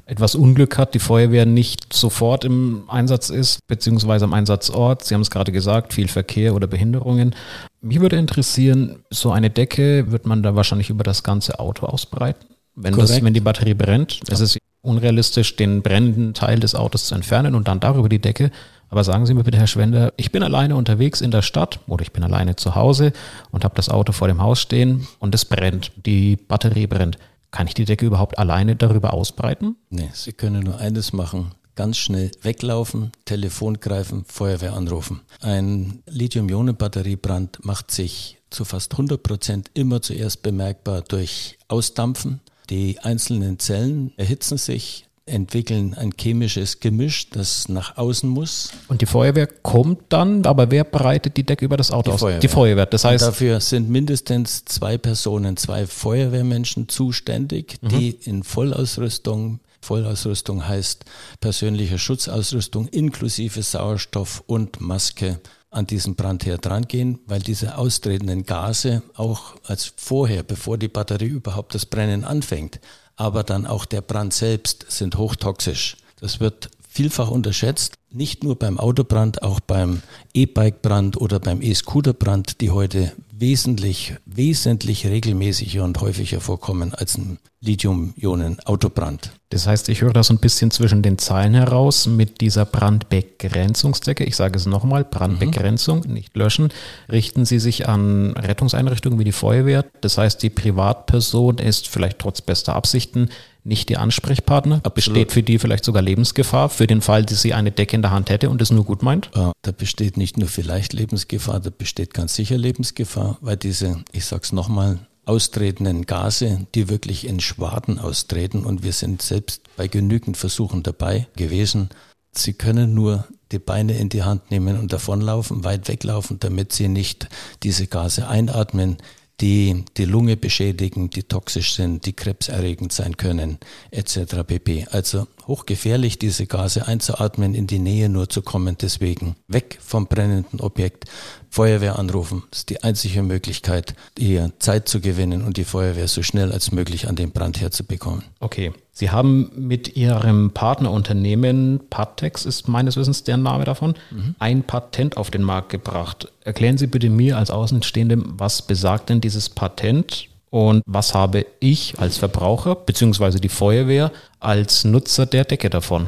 etwas 0.07 0.33
Unglück 0.33 0.79
hat, 0.79 0.95
die 0.95 0.99
Feuerwehr 0.99 1.45
nicht 1.45 1.93
sofort 1.93 2.43
im 2.43 2.85
Einsatz 2.87 3.29
ist, 3.29 3.59
beziehungsweise 3.67 4.25
am 4.25 4.33
Einsatzort. 4.33 5.05
Sie 5.05 5.13
haben 5.13 5.21
es 5.21 5.29
gerade 5.29 5.51
gesagt, 5.51 5.93
viel 5.93 6.07
Verkehr 6.07 6.55
oder 6.55 6.65
Behinderungen. 6.65 7.35
Mich 7.81 8.01
würde 8.01 8.15
interessieren, 8.15 9.03
so 9.11 9.31
eine 9.31 9.51
Decke 9.51 10.11
wird 10.11 10.25
man 10.25 10.41
da 10.41 10.55
wahrscheinlich 10.55 10.89
über 10.89 11.03
das 11.03 11.21
ganze 11.21 11.59
Auto 11.59 11.85
ausbreiten? 11.85 12.47
Wenn, 12.75 12.97
das, 12.97 13.23
wenn 13.23 13.35
die 13.35 13.41
Batterie 13.41 13.75
brennt, 13.75 14.21
ja. 14.27 14.33
es 14.33 14.39
ist 14.39 14.57
unrealistisch, 14.81 15.55
den 15.55 15.83
brennenden 15.83 16.33
Teil 16.33 16.59
des 16.59 16.73
Autos 16.73 17.05
zu 17.05 17.13
entfernen 17.13 17.53
und 17.53 17.67
dann 17.67 17.79
darüber 17.79 18.09
die 18.09 18.19
Decke. 18.19 18.49
Aber 18.93 19.03
sagen 19.03 19.25
Sie 19.25 19.33
mir 19.33 19.43
bitte, 19.43 19.57
Herr 19.57 19.65
Schwender, 19.65 20.13
ich 20.17 20.31
bin 20.31 20.43
alleine 20.43 20.75
unterwegs 20.75 21.19
in 21.19 21.31
der 21.31 21.41
Stadt 21.41 21.79
oder 21.87 22.03
ich 22.03 22.11
bin 22.11 22.23
alleine 22.23 22.57
zu 22.57 22.75
Hause 22.75 23.11
und 23.49 23.63
habe 23.63 23.73
das 23.73 23.89
Auto 23.89 24.11
vor 24.11 24.27
dem 24.27 24.39
Haus 24.39 24.61
stehen 24.61 25.07
und 25.17 25.33
es 25.33 25.45
brennt, 25.45 25.91
die 26.05 26.35
Batterie 26.35 26.85
brennt. 26.85 27.17
Kann 27.49 27.65
ich 27.65 27.73
die 27.73 27.85
Decke 27.85 28.05
überhaupt 28.05 28.37
alleine 28.37 28.75
darüber 28.75 29.15
ausbreiten? 29.15 29.77
Nee, 29.89 30.11
Sie 30.13 30.31
können 30.31 30.59
nur 30.59 30.77
eines 30.77 31.11
machen. 31.11 31.55
Ganz 31.73 31.97
schnell 31.97 32.29
weglaufen, 32.43 33.11
Telefon 33.25 33.79
greifen, 33.79 34.25
Feuerwehr 34.27 34.73
anrufen. 34.73 35.21
Ein 35.41 36.03
Lithium-Ionen-Batteriebrand 36.05 37.65
macht 37.65 37.89
sich 37.89 38.37
zu 38.51 38.63
fast 38.63 38.91
100 38.91 39.23
Prozent 39.23 39.71
immer 39.73 40.03
zuerst 40.03 40.43
bemerkbar 40.43 41.01
durch 41.01 41.57
Ausdampfen. 41.67 42.41
Die 42.69 42.99
einzelnen 42.99 43.57
Zellen 43.57 44.13
erhitzen 44.17 44.59
sich, 44.59 45.07
entwickeln 45.25 45.93
ein 45.93 46.11
chemisches 46.19 46.79
Gemisch, 46.79 47.29
das 47.29 47.69
nach 47.69 47.97
außen 47.97 48.29
muss. 48.29 48.71
Und 48.89 49.01
die 49.01 49.05
Feuerwehr 49.05 49.47
kommt 49.47 50.01
dann, 50.09 50.45
aber 50.45 50.69
wer 50.69 50.83
bereitet 50.83 51.37
die 51.37 51.43
Decke 51.43 51.63
über 51.63 51.77
das 51.77 51.91
Auto 51.91 52.11
die 52.11 52.15
aus? 52.15 52.19
Feuerwehr. 52.19 52.39
Die 52.39 52.47
Feuerwehr. 52.47 52.85
Das 52.85 53.05
heißt, 53.05 53.23
Und 53.23 53.29
dafür 53.29 53.59
sind 53.61 53.89
mindestens 53.89 54.65
zwei 54.65 54.97
Personen, 54.97 55.55
zwei 55.55 55.87
Feuerwehrmenschen 55.87 56.89
zuständig, 56.89 57.77
mhm. 57.81 57.89
die 57.89 58.09
in 58.09 58.43
Vollausrüstung 58.43 59.59
Vollausrüstung 59.83 60.65
heißt 60.65 61.03
persönliche 61.41 61.99
Schutzausrüstung 61.99 62.87
inklusive 62.87 63.61
Sauerstoff 63.61 64.41
und 64.47 64.79
Maske 64.79 65.41
an 65.69 65.87
diesen 65.87 66.15
Brandherd 66.15 66.65
drangehen, 66.65 67.19
weil 67.25 67.41
diese 67.41 67.77
austretenden 67.77 68.45
Gase 68.45 69.03
auch 69.15 69.55
als 69.65 69.93
vorher, 69.97 70.43
bevor 70.43 70.77
die 70.77 70.87
Batterie 70.87 71.27
überhaupt 71.27 71.75
das 71.75 71.85
Brennen 71.85 72.23
anfängt, 72.23 72.79
aber 73.15 73.43
dann 73.43 73.65
auch 73.65 73.85
der 73.85 74.01
Brand 74.01 74.33
selbst 74.33 74.85
sind 74.89 75.17
hochtoxisch. 75.17 75.97
Das 76.19 76.39
wird 76.39 76.69
vielfach 76.87 77.29
unterschätzt, 77.31 77.95
nicht 78.11 78.43
nur 78.43 78.57
beim 78.57 78.79
Autobrand, 78.79 79.41
auch 79.41 79.59
beim 79.59 80.03
E-Bike-Brand 80.33 81.17
oder 81.17 81.39
beim 81.39 81.61
E-Scooter-Brand, 81.61 82.61
die 82.61 82.69
heute 82.69 83.13
wesentlich, 83.43 84.15
wesentlich 84.25 85.05
regelmäßiger 85.05 85.83
und 85.83 85.99
häufiger 85.99 86.39
vorkommen 86.39 86.93
als 86.93 87.17
ein 87.17 87.39
Lithium-Ionen-Autobrand. 87.59 89.31
Das 89.49 89.67
heißt, 89.67 89.89
ich 89.89 90.01
höre 90.01 90.13
das 90.13 90.29
ein 90.29 90.37
bisschen 90.37 90.71
zwischen 90.71 91.01
den 91.01 91.17
Zeilen 91.17 91.53
heraus 91.53 92.07
mit 92.07 92.39
dieser 92.39 92.63
Brandbegrenzungsdecke. 92.63 94.23
Ich 94.23 94.37
sage 94.37 94.55
es 94.55 94.65
nochmal, 94.65 95.03
Brandbegrenzung, 95.03 96.03
mhm. 96.07 96.13
nicht 96.13 96.37
löschen. 96.37 96.69
Richten 97.11 97.43
Sie 97.43 97.59
sich 97.59 97.89
an 97.89 98.31
Rettungseinrichtungen 98.31 99.19
wie 99.19 99.25
die 99.25 99.33
Feuerwehr. 99.33 99.83
Das 99.99 100.17
heißt, 100.17 100.41
die 100.41 100.49
Privatperson 100.49 101.57
ist 101.57 101.89
vielleicht 101.89 102.19
trotz 102.19 102.39
bester 102.39 102.75
Absichten 102.75 103.27
nicht 103.63 103.89
die 103.89 103.97
Ansprechpartner? 103.97 104.75
Absolut. 104.77 104.95
Besteht 104.95 105.31
für 105.31 105.43
die 105.43 105.59
vielleicht 105.59 105.85
sogar 105.85 106.01
Lebensgefahr 106.01 106.69
für 106.69 106.87
den 106.87 107.01
Fall, 107.01 107.23
dass 107.23 107.41
sie 107.41 107.53
eine 107.53 107.71
Decke 107.71 107.95
in 107.95 108.01
der 108.01 108.11
Hand 108.11 108.29
hätte 108.29 108.49
und 108.49 108.61
es 108.61 108.71
nur 108.71 108.85
gut 108.85 109.03
meint? 109.03 109.29
Ja, 109.35 109.53
da 109.61 109.71
besteht 109.71 110.17
nicht 110.17 110.37
nur 110.37 110.47
vielleicht 110.47 110.93
Lebensgefahr, 110.93 111.59
da 111.59 111.69
besteht 111.69 112.13
ganz 112.13 112.35
sicher 112.35 112.57
Lebensgefahr, 112.57 113.37
weil 113.41 113.57
diese, 113.57 114.03
ich 114.11 114.25
sag's 114.25 114.51
nochmal, 114.51 114.99
austretenden 115.25 116.05
Gase, 116.05 116.67
die 116.75 116.89
wirklich 116.89 117.25
in 117.25 117.39
Schwaden 117.39 117.99
austreten 117.99 118.65
und 118.65 118.83
wir 118.83 118.91
sind 118.91 119.21
selbst 119.21 119.61
bei 119.77 119.87
genügend 119.87 120.35
Versuchen 120.35 120.83
dabei 120.83 121.27
gewesen. 121.35 121.89
Sie 122.33 122.53
können 122.53 122.93
nur 122.93 123.25
die 123.51 123.59
Beine 123.59 123.97
in 123.97 124.09
die 124.09 124.23
Hand 124.23 124.51
nehmen 124.51 124.77
und 124.77 124.91
davonlaufen, 124.91 125.63
weit 125.63 125.87
weglaufen, 125.87 126.39
damit 126.39 126.73
sie 126.73 126.87
nicht 126.87 127.29
diese 127.61 127.87
Gase 127.87 128.27
einatmen, 128.27 128.97
die 129.41 129.83
die 129.97 130.05
Lunge 130.05 130.37
beschädigen, 130.37 131.09
die 131.09 131.23
toxisch 131.23 131.73
sind, 131.73 132.05
die 132.05 132.13
krebserregend 132.13 132.93
sein 132.93 133.17
können, 133.17 133.57
etc. 133.91 134.43
pp. 134.45 134.87
Also 134.91 135.27
hochgefährlich, 135.47 136.19
diese 136.19 136.47
Gase 136.47 136.87
einzuatmen, 136.87 137.53
in 137.53 137.67
die 137.67 137.79
Nähe 137.79 138.09
nur 138.09 138.29
zu 138.29 138.41
kommen. 138.41 138.77
Deswegen 138.79 139.35
weg 139.47 139.77
vom 139.81 140.07
brennenden 140.07 140.59
Objekt, 140.59 141.05
Feuerwehr 141.49 141.99
anrufen. 141.99 142.43
Das 142.49 142.61
ist 142.61 142.69
die 142.71 142.81
einzige 142.83 143.21
Möglichkeit, 143.21 143.93
hier 144.17 144.51
Zeit 144.57 144.87
zu 144.89 145.01
gewinnen 145.01 145.43
und 145.43 145.57
die 145.57 145.65
Feuerwehr 145.65 146.07
so 146.07 146.23
schnell 146.23 146.51
als 146.51 146.71
möglich 146.71 147.07
an 147.07 147.15
den 147.15 147.31
Brand 147.31 147.61
herzubekommen. 147.61 148.23
Okay. 148.39 148.73
Sie 148.95 149.09
haben 149.09 149.51
mit 149.55 149.95
Ihrem 149.95 150.51
Partnerunternehmen, 150.51 151.81
Patex 151.89 152.45
ist 152.45 152.67
meines 152.67 152.95
Wissens 152.95 153.23
der 153.23 153.37
Name 153.37 153.65
davon, 153.65 153.95
mhm. 154.11 154.35
ein 154.37 154.63
Patent 154.63 155.17
auf 155.17 155.31
den 155.31 155.41
Markt 155.41 155.69
gebracht. 155.69 156.31
Erklären 156.43 156.77
Sie 156.77 156.87
bitte 156.87 157.09
mir 157.09 157.37
als 157.37 157.49
Außenstehendem, 157.49 158.33
was 158.37 158.61
besagt 158.61 159.09
denn 159.09 159.19
dieses 159.19 159.49
Patent 159.49 160.27
und 160.53 160.83
was 160.85 161.15
habe 161.15 161.47
ich 161.59 161.97
als 161.97 162.19
Verbraucher 162.19 162.75
bzw. 162.75 163.39
die 163.39 163.49
Feuerwehr 163.49 164.11
als 164.39 164.83
Nutzer 164.83 165.25
der 165.25 165.45
Decke 165.45 165.71
davon? 165.71 166.07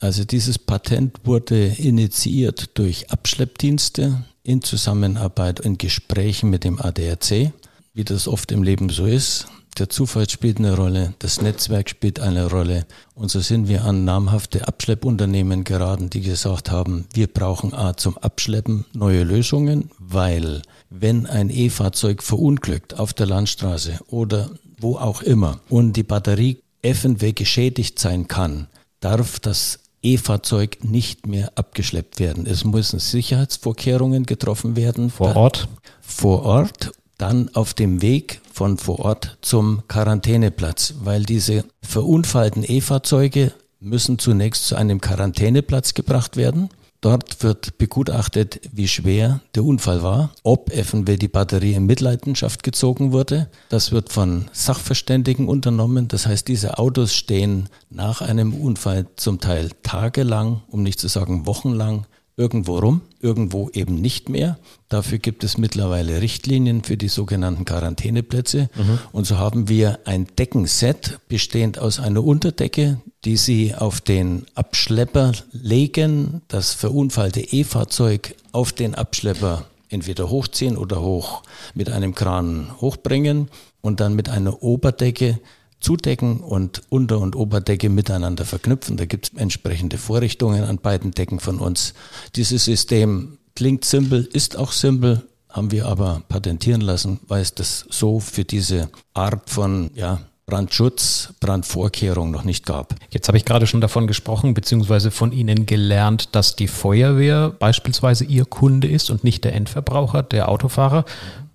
Also 0.00 0.24
dieses 0.24 0.58
Patent 0.58 1.20
wurde 1.22 1.66
initiiert 1.66 2.76
durch 2.76 3.12
Abschleppdienste 3.12 4.24
in 4.42 4.62
Zusammenarbeit 4.62 5.60
in 5.60 5.78
Gesprächen 5.78 6.50
mit 6.50 6.64
dem 6.64 6.82
ADAC, 6.82 7.52
wie 7.92 8.02
das 8.02 8.26
oft 8.26 8.50
im 8.50 8.64
Leben 8.64 8.88
so 8.88 9.06
ist. 9.06 9.46
Der 9.78 9.88
Zufall 9.88 10.28
spielt 10.28 10.58
eine 10.58 10.76
Rolle, 10.76 11.14
das 11.20 11.40
Netzwerk 11.40 11.88
spielt 11.88 12.18
eine 12.18 12.50
Rolle. 12.50 12.86
Und 13.14 13.30
so 13.30 13.38
sind 13.38 13.68
wir 13.68 13.84
an 13.84 14.04
namhafte 14.04 14.66
Abschleppunternehmen 14.66 15.62
geraten, 15.62 16.10
die 16.10 16.20
gesagt 16.20 16.70
haben, 16.72 17.06
wir 17.12 17.28
brauchen 17.28 17.74
A 17.74 17.96
zum 17.96 18.18
Abschleppen 18.18 18.86
neue 18.92 19.22
Lösungen, 19.22 19.90
weil 19.98 20.62
wenn 21.00 21.26
ein 21.26 21.50
E-Fahrzeug 21.50 22.22
verunglückt 22.22 22.98
auf 22.98 23.12
der 23.12 23.26
Landstraße 23.26 23.98
oder 24.06 24.50
wo 24.78 24.96
auch 24.96 25.22
immer 25.22 25.60
und 25.68 25.94
die 25.94 26.02
Batterie 26.04 26.58
FNW 26.82 27.32
geschädigt 27.32 27.98
sein 27.98 28.28
kann, 28.28 28.68
darf 29.00 29.40
das 29.40 29.80
E-Fahrzeug 30.02 30.78
nicht 30.84 31.26
mehr 31.26 31.52
abgeschleppt 31.56 32.20
werden. 32.20 32.46
Es 32.46 32.64
müssen 32.64 33.00
Sicherheitsvorkehrungen 33.00 34.24
getroffen 34.24 34.76
werden. 34.76 35.10
Vor 35.10 35.34
Ort? 35.34 35.68
Vor 36.00 36.42
Ort, 36.42 36.92
dann 37.18 37.48
auf 37.54 37.74
dem 37.74 38.02
Weg 38.02 38.40
von 38.52 38.78
vor 38.78 39.00
Ort 39.00 39.38
zum 39.40 39.82
Quarantäneplatz, 39.88 40.94
weil 41.00 41.24
diese 41.24 41.64
verunfallten 41.82 42.64
E-Fahrzeuge 42.64 43.52
müssen 43.80 44.18
zunächst 44.18 44.66
zu 44.66 44.76
einem 44.76 45.00
Quarantäneplatz 45.00 45.94
gebracht 45.94 46.36
werden. 46.36 46.68
Dort 47.04 47.42
wird 47.42 47.76
begutachtet, 47.76 48.62
wie 48.72 48.88
schwer 48.88 49.42
der 49.54 49.62
Unfall 49.62 50.02
war, 50.02 50.30
ob 50.42 50.72
eventuell 50.72 51.18
die 51.18 51.28
Batterie 51.28 51.74
in 51.74 51.84
Mitleidenschaft 51.84 52.62
gezogen 52.62 53.12
wurde. 53.12 53.50
Das 53.68 53.92
wird 53.92 54.10
von 54.10 54.46
Sachverständigen 54.52 55.46
unternommen. 55.46 56.08
Das 56.08 56.26
heißt, 56.26 56.48
diese 56.48 56.78
Autos 56.78 57.14
stehen 57.14 57.68
nach 57.90 58.22
einem 58.22 58.54
Unfall 58.54 59.06
zum 59.16 59.38
Teil 59.38 59.68
tagelang, 59.82 60.62
um 60.68 60.82
nicht 60.82 60.98
zu 60.98 61.08
sagen 61.08 61.44
wochenlang, 61.44 62.06
irgendwo 62.38 62.78
rum, 62.78 63.02
irgendwo 63.20 63.68
eben 63.74 63.96
nicht 63.96 64.30
mehr. 64.30 64.58
Dafür 64.88 65.18
gibt 65.18 65.44
es 65.44 65.58
mittlerweile 65.58 66.22
Richtlinien 66.22 66.84
für 66.84 66.96
die 66.96 67.08
sogenannten 67.08 67.66
Quarantäneplätze. 67.66 68.70
Mhm. 68.74 68.98
Und 69.12 69.26
so 69.26 69.38
haben 69.38 69.68
wir 69.68 70.00
ein 70.06 70.26
Deckenset 70.38 71.18
bestehend 71.28 71.78
aus 71.78 72.00
einer 72.00 72.24
Unterdecke, 72.24 73.02
die 73.24 73.36
Sie 73.36 73.74
auf 73.74 74.00
den 74.00 74.46
Abschlepper 74.54 75.32
legen, 75.52 76.42
das 76.48 76.74
verunfallte 76.74 77.40
E-Fahrzeug 77.40 78.34
auf 78.52 78.72
den 78.72 78.94
Abschlepper 78.94 79.64
entweder 79.88 80.28
hochziehen 80.28 80.76
oder 80.76 81.00
hoch 81.00 81.42
mit 81.74 81.88
einem 81.90 82.14
Kran 82.14 82.70
hochbringen 82.80 83.48
und 83.80 84.00
dann 84.00 84.14
mit 84.14 84.28
einer 84.28 84.62
Oberdecke 84.62 85.40
zudecken 85.80 86.40
und 86.40 86.82
Unter- 86.88 87.20
und 87.20 87.36
Oberdecke 87.36 87.88
miteinander 87.88 88.44
verknüpfen. 88.44 88.96
Da 88.96 89.04
gibt 89.04 89.26
es 89.26 89.38
entsprechende 89.38 89.98
Vorrichtungen 89.98 90.64
an 90.64 90.78
beiden 90.78 91.12
Decken 91.12 91.40
von 91.40 91.58
uns. 91.58 91.94
Dieses 92.36 92.64
System 92.64 93.38
klingt 93.54 93.84
simpel, 93.84 94.24
ist 94.24 94.56
auch 94.56 94.72
simpel, 94.72 95.26
haben 95.48 95.70
wir 95.70 95.86
aber 95.86 96.22
patentieren 96.28 96.80
lassen, 96.80 97.20
weil 97.28 97.42
es 97.42 97.54
das 97.54 97.86
so 97.90 98.18
für 98.18 98.44
diese 98.44 98.90
Art 99.12 99.50
von 99.50 99.90
ja, 99.94 100.20
Brandschutz, 100.46 101.32
Brandvorkehrung 101.40 102.30
noch 102.30 102.44
nicht 102.44 102.66
gab. 102.66 102.94
Jetzt 103.10 103.28
habe 103.28 103.38
ich 103.38 103.44
gerade 103.44 103.66
schon 103.66 103.80
davon 103.80 104.06
gesprochen, 104.06 104.52
beziehungsweise 104.52 105.10
von 105.10 105.32
Ihnen 105.32 105.66
gelernt, 105.66 106.34
dass 106.34 106.54
die 106.54 106.68
Feuerwehr 106.68 107.50
beispielsweise 107.50 108.24
Ihr 108.24 108.44
Kunde 108.44 108.88
ist 108.88 109.10
und 109.10 109.24
nicht 109.24 109.44
der 109.44 109.54
Endverbraucher, 109.54 110.22
der 110.22 110.48
Autofahrer. 110.48 111.04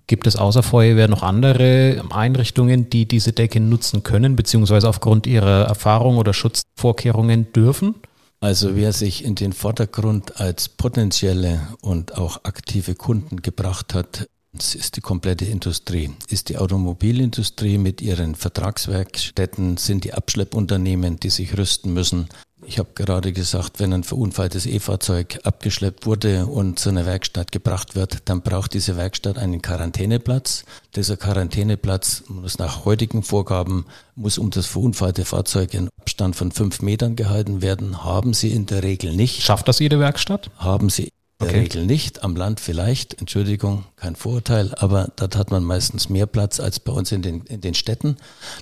Gibt 0.08 0.26
es 0.26 0.34
außer 0.34 0.64
Feuerwehr 0.64 1.06
noch 1.06 1.22
andere 1.22 2.02
Einrichtungen, 2.10 2.90
die 2.90 3.06
diese 3.06 3.32
Decke 3.32 3.60
nutzen 3.60 4.02
können, 4.02 4.34
beziehungsweise 4.34 4.88
aufgrund 4.88 5.28
ihrer 5.28 5.66
Erfahrung 5.66 6.16
oder 6.16 6.34
Schutzvorkehrungen 6.34 7.52
dürfen? 7.52 7.94
Also 8.40 8.74
wer 8.74 8.92
sich 8.92 9.24
in 9.24 9.36
den 9.36 9.52
Vordergrund 9.52 10.40
als 10.40 10.68
potenzielle 10.68 11.60
und 11.80 12.18
auch 12.18 12.42
aktive 12.42 12.96
Kunden 12.96 13.42
gebracht 13.42 13.94
hat, 13.94 14.26
das 14.52 14.74
ist 14.74 14.96
die 14.96 15.00
komplette 15.00 15.46
Industrie. 15.46 16.10
Ist 16.28 16.48
die 16.48 16.58
Automobilindustrie 16.58 17.78
mit 17.78 18.02
ihren 18.02 18.34
Vertragswerkstätten, 18.34 19.78
sind 19.78 20.04
die 20.04 20.12
Abschleppunternehmen, 20.12 21.18
die 21.18 21.30
sich 21.30 21.56
rüsten 21.56 21.94
müssen. 21.94 22.28
Ich 22.66 22.78
habe 22.78 22.90
gerade 22.94 23.32
gesagt, 23.32 23.80
wenn 23.80 23.94
ein 23.94 24.04
verunfalltes 24.04 24.66
E-Fahrzeug 24.66 25.40
abgeschleppt 25.44 26.04
wurde 26.04 26.46
und 26.46 26.78
zu 26.78 26.90
einer 26.90 27.06
Werkstatt 27.06 27.52
gebracht 27.52 27.94
wird, 27.94 28.18
dann 28.26 28.42
braucht 28.42 28.74
diese 28.74 28.96
Werkstatt 28.96 29.38
einen 29.38 29.62
Quarantäneplatz. 29.62 30.64
Dieser 30.94 31.16
Quarantäneplatz 31.16 32.24
muss 32.28 32.58
nach 32.58 32.84
heutigen 32.84 33.22
Vorgaben, 33.22 33.86
muss 34.14 34.36
um 34.36 34.50
das 34.50 34.66
verunfallte 34.66 35.24
Fahrzeug 35.24 35.72
in 35.72 35.88
Abstand 36.00 36.36
von 36.36 36.52
fünf 36.52 36.82
Metern 36.82 37.16
gehalten 37.16 37.62
werden. 37.62 38.04
Haben 38.04 38.34
sie 38.34 38.52
in 38.52 38.66
der 38.66 38.82
Regel 38.82 39.14
nicht. 39.14 39.42
Schafft 39.42 39.66
das 39.66 39.78
jede 39.78 39.98
Werkstatt? 39.98 40.50
Haben 40.58 40.90
sie 40.90 41.08
der 41.40 41.48
okay. 41.48 41.60
Regel 41.60 41.86
nicht, 41.86 42.22
am 42.22 42.36
Land 42.36 42.60
vielleicht, 42.60 43.18
Entschuldigung, 43.20 43.84
kein 43.96 44.16
Vorurteil, 44.16 44.74
aber 44.76 45.10
dort 45.16 45.36
hat 45.36 45.50
man 45.50 45.64
meistens 45.64 46.08
mehr 46.08 46.26
Platz 46.26 46.60
als 46.60 46.80
bei 46.80 46.92
uns 46.92 47.12
in 47.12 47.22
den, 47.22 47.42
in 47.42 47.60
den 47.60 47.74
Städten. 47.74 48.16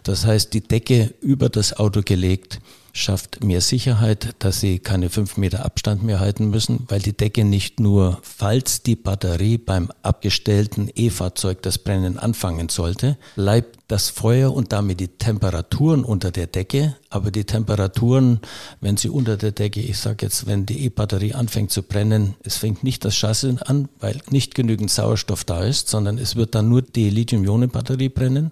Das 0.05 0.25
heißt, 0.25 0.53
die 0.55 0.61
Decke 0.61 1.15
über 1.21 1.49
das 1.49 1.77
Auto 1.77 2.03
gelegt, 2.03 2.61
schafft 2.99 3.43
mehr 3.43 3.61
Sicherheit, 3.61 4.35
dass 4.41 4.61
sie 4.61 4.79
keine 4.79 5.11
fünf 5.11 5.37
Meter 5.37 5.65
Abstand 5.65 6.03
mehr 6.03 6.21
halten 6.21 6.51
müssen, 6.51 6.85
weil 6.89 7.01
die 7.01 7.17
Decke 7.17 7.45
nicht 7.45 7.81
nur, 7.81 8.19
falls 8.23 8.83
die 8.83 8.97
Batterie 8.97 9.59
beim 9.59 9.91
abgestellten 10.03 10.91
E-Fahrzeug 10.95 11.63
das 11.63 11.79
Brennen 11.79 12.19
anfangen 12.19 12.69
sollte, 12.69 13.17
bleibt 13.37 13.79
das 13.89 14.11
Feuer 14.11 14.53
und 14.53 14.73
damit 14.73 15.01
die 15.01 15.09
Temperaturen 15.09 16.05
unter 16.05 16.31
der 16.31 16.47
Decke, 16.47 16.97
aber 17.09 17.31
die 17.31 17.45
Temperaturen, 17.45 18.41
wenn 18.81 18.97
sie 18.97 19.09
unter 19.09 19.37
der 19.37 19.53
Decke, 19.53 19.81
ich 19.81 19.99
sage 19.99 20.27
jetzt, 20.27 20.47
wenn 20.47 20.67
die 20.67 20.85
E-Batterie 20.85 21.35
anfängt 21.35 21.71
zu 21.71 21.83
brennen, 21.83 22.35
es 22.43 22.59
fängt 22.59 22.85
nicht 22.85 23.05
das 23.05 23.15
Chassis 23.15 23.63
an, 23.63 23.89
weil 23.99 24.21
nicht 24.31 24.55
genügend 24.55 24.91
Sauerstoff 24.91 25.45
da 25.45 25.65
ist, 25.65 25.89
sondern 25.89 26.19
es 26.19 26.37
wird 26.37 26.55
dann 26.55 26.69
nur 26.69 26.83
die 26.83 27.09
Lithium-Ionen-Batterie 27.09 28.11
brennen. 28.11 28.51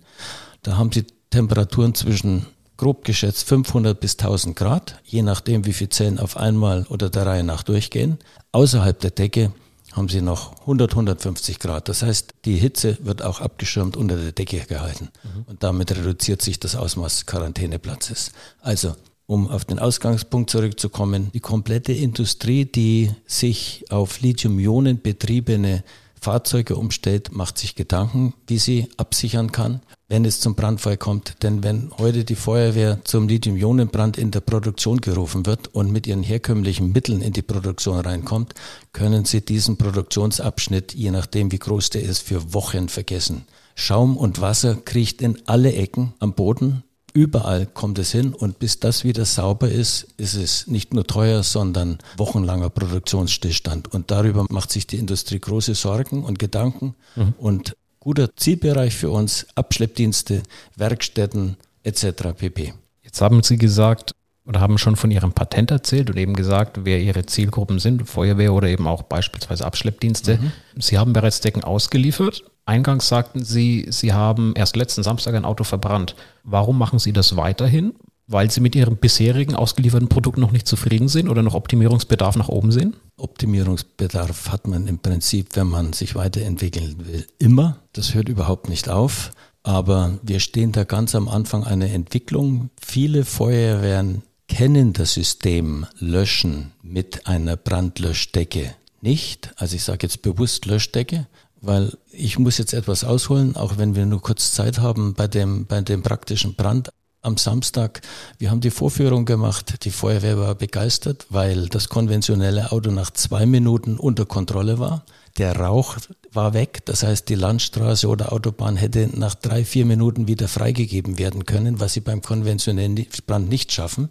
Da 0.63 0.77
haben 0.79 0.91
sie 0.91 1.05
Temperaturen 1.31 1.95
zwischen 1.95 2.47
grob 2.77 3.05
geschätzt 3.05 3.49
500 3.49 3.99
bis 3.99 4.19
1000 4.19 4.57
Grad, 4.57 5.01
je 5.05 5.23
nachdem, 5.23 5.67
wie 5.67 5.73
viele 5.73 5.91
Zellen 5.91 6.19
auf 6.19 6.37
einmal 6.37 6.87
oder 6.89 7.11
der 7.11 7.27
Reihe 7.27 7.45
nach 7.45 7.63
durchgehen. 7.63 8.19
Außerhalb 8.53 8.99
der 9.01 9.11
Decke 9.11 9.53
haben 9.93 10.09
sie 10.09 10.21
noch 10.21 10.61
100, 10.61 10.93
150 10.93 11.59
Grad. 11.59 11.89
Das 11.89 12.03
heißt, 12.03 12.35
die 12.45 12.57
Hitze 12.57 12.99
wird 13.01 13.23
auch 13.23 13.41
abgeschirmt 13.41 13.97
unter 13.97 14.17
der 14.17 14.33
Decke 14.33 14.61
gehalten. 14.61 15.09
Mhm. 15.23 15.43
Und 15.47 15.63
damit 15.63 15.91
reduziert 15.97 16.43
sich 16.43 16.61
das 16.61 16.77
Ausmaß 16.77 17.15
des 17.15 17.27
Quarantäneplatzes. 17.27 18.33
Also, 18.61 18.95
um 19.27 19.49
auf 19.49 19.65
den 19.65 19.79
Ausgangspunkt 19.79 20.51
zurückzukommen, 20.51 21.31
die 21.33 21.41
komplette 21.41 21.93
Industrie, 21.93 22.65
die 22.67 23.11
sich 23.27 23.85
auf 23.91 24.21
Lithium-Ionen 24.21 25.01
betriebene 25.01 25.83
Fahrzeuge 26.21 26.77
umstellt, 26.77 27.33
macht 27.33 27.59
sich 27.59 27.75
Gedanken, 27.75 28.35
wie 28.47 28.59
sie 28.59 28.89
absichern 28.97 29.53
kann 29.53 29.81
wenn 30.09 30.25
es 30.25 30.41
zum 30.41 30.55
Brandfall 30.55 30.97
kommt. 30.97 31.43
Denn 31.43 31.63
wenn 31.63 31.91
heute 31.99 32.25
die 32.25 32.35
Feuerwehr 32.37 33.01
zum 33.05 33.29
Lithium-Ionen-Brand 33.29 34.19
in 34.19 34.31
der 34.31 34.41
Produktion 34.41 35.01
gerufen 35.01 35.47
wird 35.47 35.69
und 35.69 35.91
mit 35.91 36.07
ihren 36.07 36.23
herkömmlichen 36.23 36.93
Mitteln 36.93 37.23
in 37.23 37.33
die 37.33 37.43
Produktion 37.43 37.99
reinkommt, 37.99 38.55
können 38.93 39.25
sie 39.25 39.45
diesen 39.45 39.77
Produktionsabschnitt, 39.77 40.95
je 40.95 41.11
nachdem 41.11 41.51
wie 41.51 41.59
groß 41.59 41.91
der 41.91 42.03
ist, 42.03 42.23
für 42.23 42.55
Wochen 42.55 42.89
vergessen. 42.89 43.47
Schaum 43.75 44.17
und 44.17 44.41
Wasser 44.41 44.77
kriecht 44.77 45.21
in 45.21 45.39
alle 45.47 45.73
Ecken 45.73 46.15
am 46.19 46.35
Boden. 46.35 46.83
Überall 47.17 47.65
kommt 47.65 47.99
es 47.99 48.13
hin 48.13 48.35
und 48.35 48.59
bis 48.59 48.79
das 48.79 49.03
wieder 49.03 49.25
sauber 49.25 49.71
ist, 49.71 50.07
ist 50.19 50.35
es 50.35 50.67
nicht 50.67 50.93
nur 50.93 51.07
teuer, 51.07 51.43
sondern 51.43 51.97
wochenlanger 52.19 52.69
Produktionsstillstand. 52.69 53.91
Und 53.95 54.11
darüber 54.11 54.45
macht 54.51 54.71
sich 54.71 54.87
die 54.87 54.99
Industrie 54.99 55.41
große 55.41 55.75
Sorgen 55.75 56.25
und 56.25 56.39
Gedanken. 56.39 56.95
Mhm. 57.15 57.33
Und 57.39 57.77
guter 58.01 58.37
Zielbereich 58.37 58.95
für 58.95 59.09
uns, 59.09 59.47
Abschleppdienste, 59.55 60.43
Werkstätten 60.77 61.57
etc. 61.85 62.35
pp. 62.37 62.75
Jetzt 63.03 63.23
haben 63.23 63.43
Sie 63.43 63.57
gesagt 63.57 64.13
oder 64.47 64.61
haben 64.61 64.79
schon 64.79 64.97
von 64.97 65.11
Ihrem 65.11 65.33
Patent 65.33 65.71
erzählt 65.71 66.09
und 66.09 66.17
eben 66.17 66.35
gesagt, 66.35 66.81
wer 66.85 67.01
Ihre 67.01 67.27
Zielgruppen 67.27 67.79
sind, 67.79 68.09
Feuerwehr 68.09 68.53
oder 68.53 68.69
eben 68.69 68.87
auch 68.87 69.03
beispielsweise 69.03 69.65
Abschleppdienste. 69.65 70.39
Mhm. 70.39 70.53
Sie 70.81 70.99
haben 70.99 71.13
bereits 71.13 71.41
Decken 71.41 71.65
ausgeliefert. 71.65 72.45
Eingangs 72.65 73.09
sagten 73.09 73.45
Sie, 73.45 73.87
Sie 73.91 74.13
haben 74.13 74.53
erst 74.57 74.77
letzten 74.77 75.03
Samstag 75.03 75.35
ein 75.35 75.45
Auto 75.45 75.65
verbrannt. 75.65 76.15
Warum 76.45 76.79
machen 76.79 76.99
Sie 76.99 77.13
das 77.13 77.37
weiterhin? 77.37 77.95
weil 78.29 78.51
Sie 78.51 78.61
mit 78.61 78.75
Ihrem 78.75 78.97
bisherigen 78.97 79.55
ausgelieferten 79.55 80.09
Produkt 80.09 80.39
noch 80.39 80.51
nicht 80.51 80.67
zufrieden 80.67 81.09
sind 81.09 81.29
oder 81.29 81.43
noch 81.43 81.55
Optimierungsbedarf 81.55 82.37
nach 82.37 82.49
oben 82.49 82.73
sehen? 82.73 82.97
Optimierungsbedarf 83.17 84.51
hat 84.51 84.67
man 84.67 84.87
im 84.89 84.99
Prinzip, 84.99 85.55
wenn 85.55 85.69
man 85.69 85.93
sich 85.93 86.15
weiterentwickeln 86.15 87.07
will, 87.07 87.27
immer. 87.39 87.79
Das 87.93 88.15
hört 88.15 88.29
überhaupt 88.29 88.69
nicht 88.69 88.89
auf. 88.89 89.33
Aber 89.63 90.19
wir 90.23 90.41
stehen 90.41 90.73
da 90.73 90.85
ganz 90.85 91.15
am 91.15 91.29
Anfang 91.29 91.65
einer 91.65 91.91
Entwicklung. 91.91 92.71
Viele 92.81 93.25
Feuerwehren 93.25 94.23
kennen 94.49 94.93
das 94.93 95.15
System 95.15 95.87
Löschen 95.99 96.73
mit 96.83 97.27
einer 97.27 97.57
Brandlöschdecke 97.57 98.75
nicht. 99.01 99.53
Also 99.57 99.77
ich 99.77 99.85
sage 99.85 100.07
jetzt 100.07 100.23
bewusst 100.23 100.67
Löschdecke, 100.67 101.27
weil 101.61 101.97
ich 102.11 102.39
muss 102.39 102.59
jetzt 102.59 102.75
etwas 102.75 103.05
ausholen, 103.05 103.57
auch 103.57 103.79
wenn 103.79 103.95
wir 103.95 104.07
nur 104.07 104.23
kurz 104.23 104.53
Zeit 104.53 104.79
haben 104.79 105.15
bei 105.15 105.27
dem, 105.27 105.67
bei 105.67 105.81
dem 105.81 106.03
praktischen 106.03 106.55
Brand 106.55 106.91
am 107.27 107.37
Samstag. 107.37 108.01
Wir 108.39 108.51
haben 108.51 108.61
die 108.61 108.71
Vorführung 108.71 109.25
gemacht. 109.25 109.85
Die 109.85 109.91
Feuerwehr 109.91 110.39
war 110.39 110.55
begeistert, 110.55 111.27
weil 111.29 111.69
das 111.69 111.89
konventionelle 111.89 112.73
Auto 112.73 112.91
nach 112.91 113.11
zwei 113.11 113.45
Minuten 113.45 113.99
unter 113.99 114.25
Kontrolle 114.25 114.79
war. 114.79 115.05
Der 115.37 115.57
Rauch 115.57 115.97
war 116.33 116.55
weg. 116.55 116.85
Das 116.87 117.03
heißt, 117.03 117.29
die 117.29 117.35
Landstraße 117.35 118.09
oder 118.09 118.33
Autobahn 118.33 118.77
hätte 118.77 119.11
nach 119.13 119.35
drei, 119.35 119.65
vier 119.65 119.85
Minuten 119.85 120.29
wieder 120.29 120.49
freigegeben 120.49 121.19
werden 121.19 121.45
können, 121.45 121.81
was 121.81 121.93
sie 121.93 122.01
beim 122.01 122.23
konventionellen 122.23 123.05
Brand 123.27 123.49
nicht 123.49 123.73
schaffen. 123.73 124.09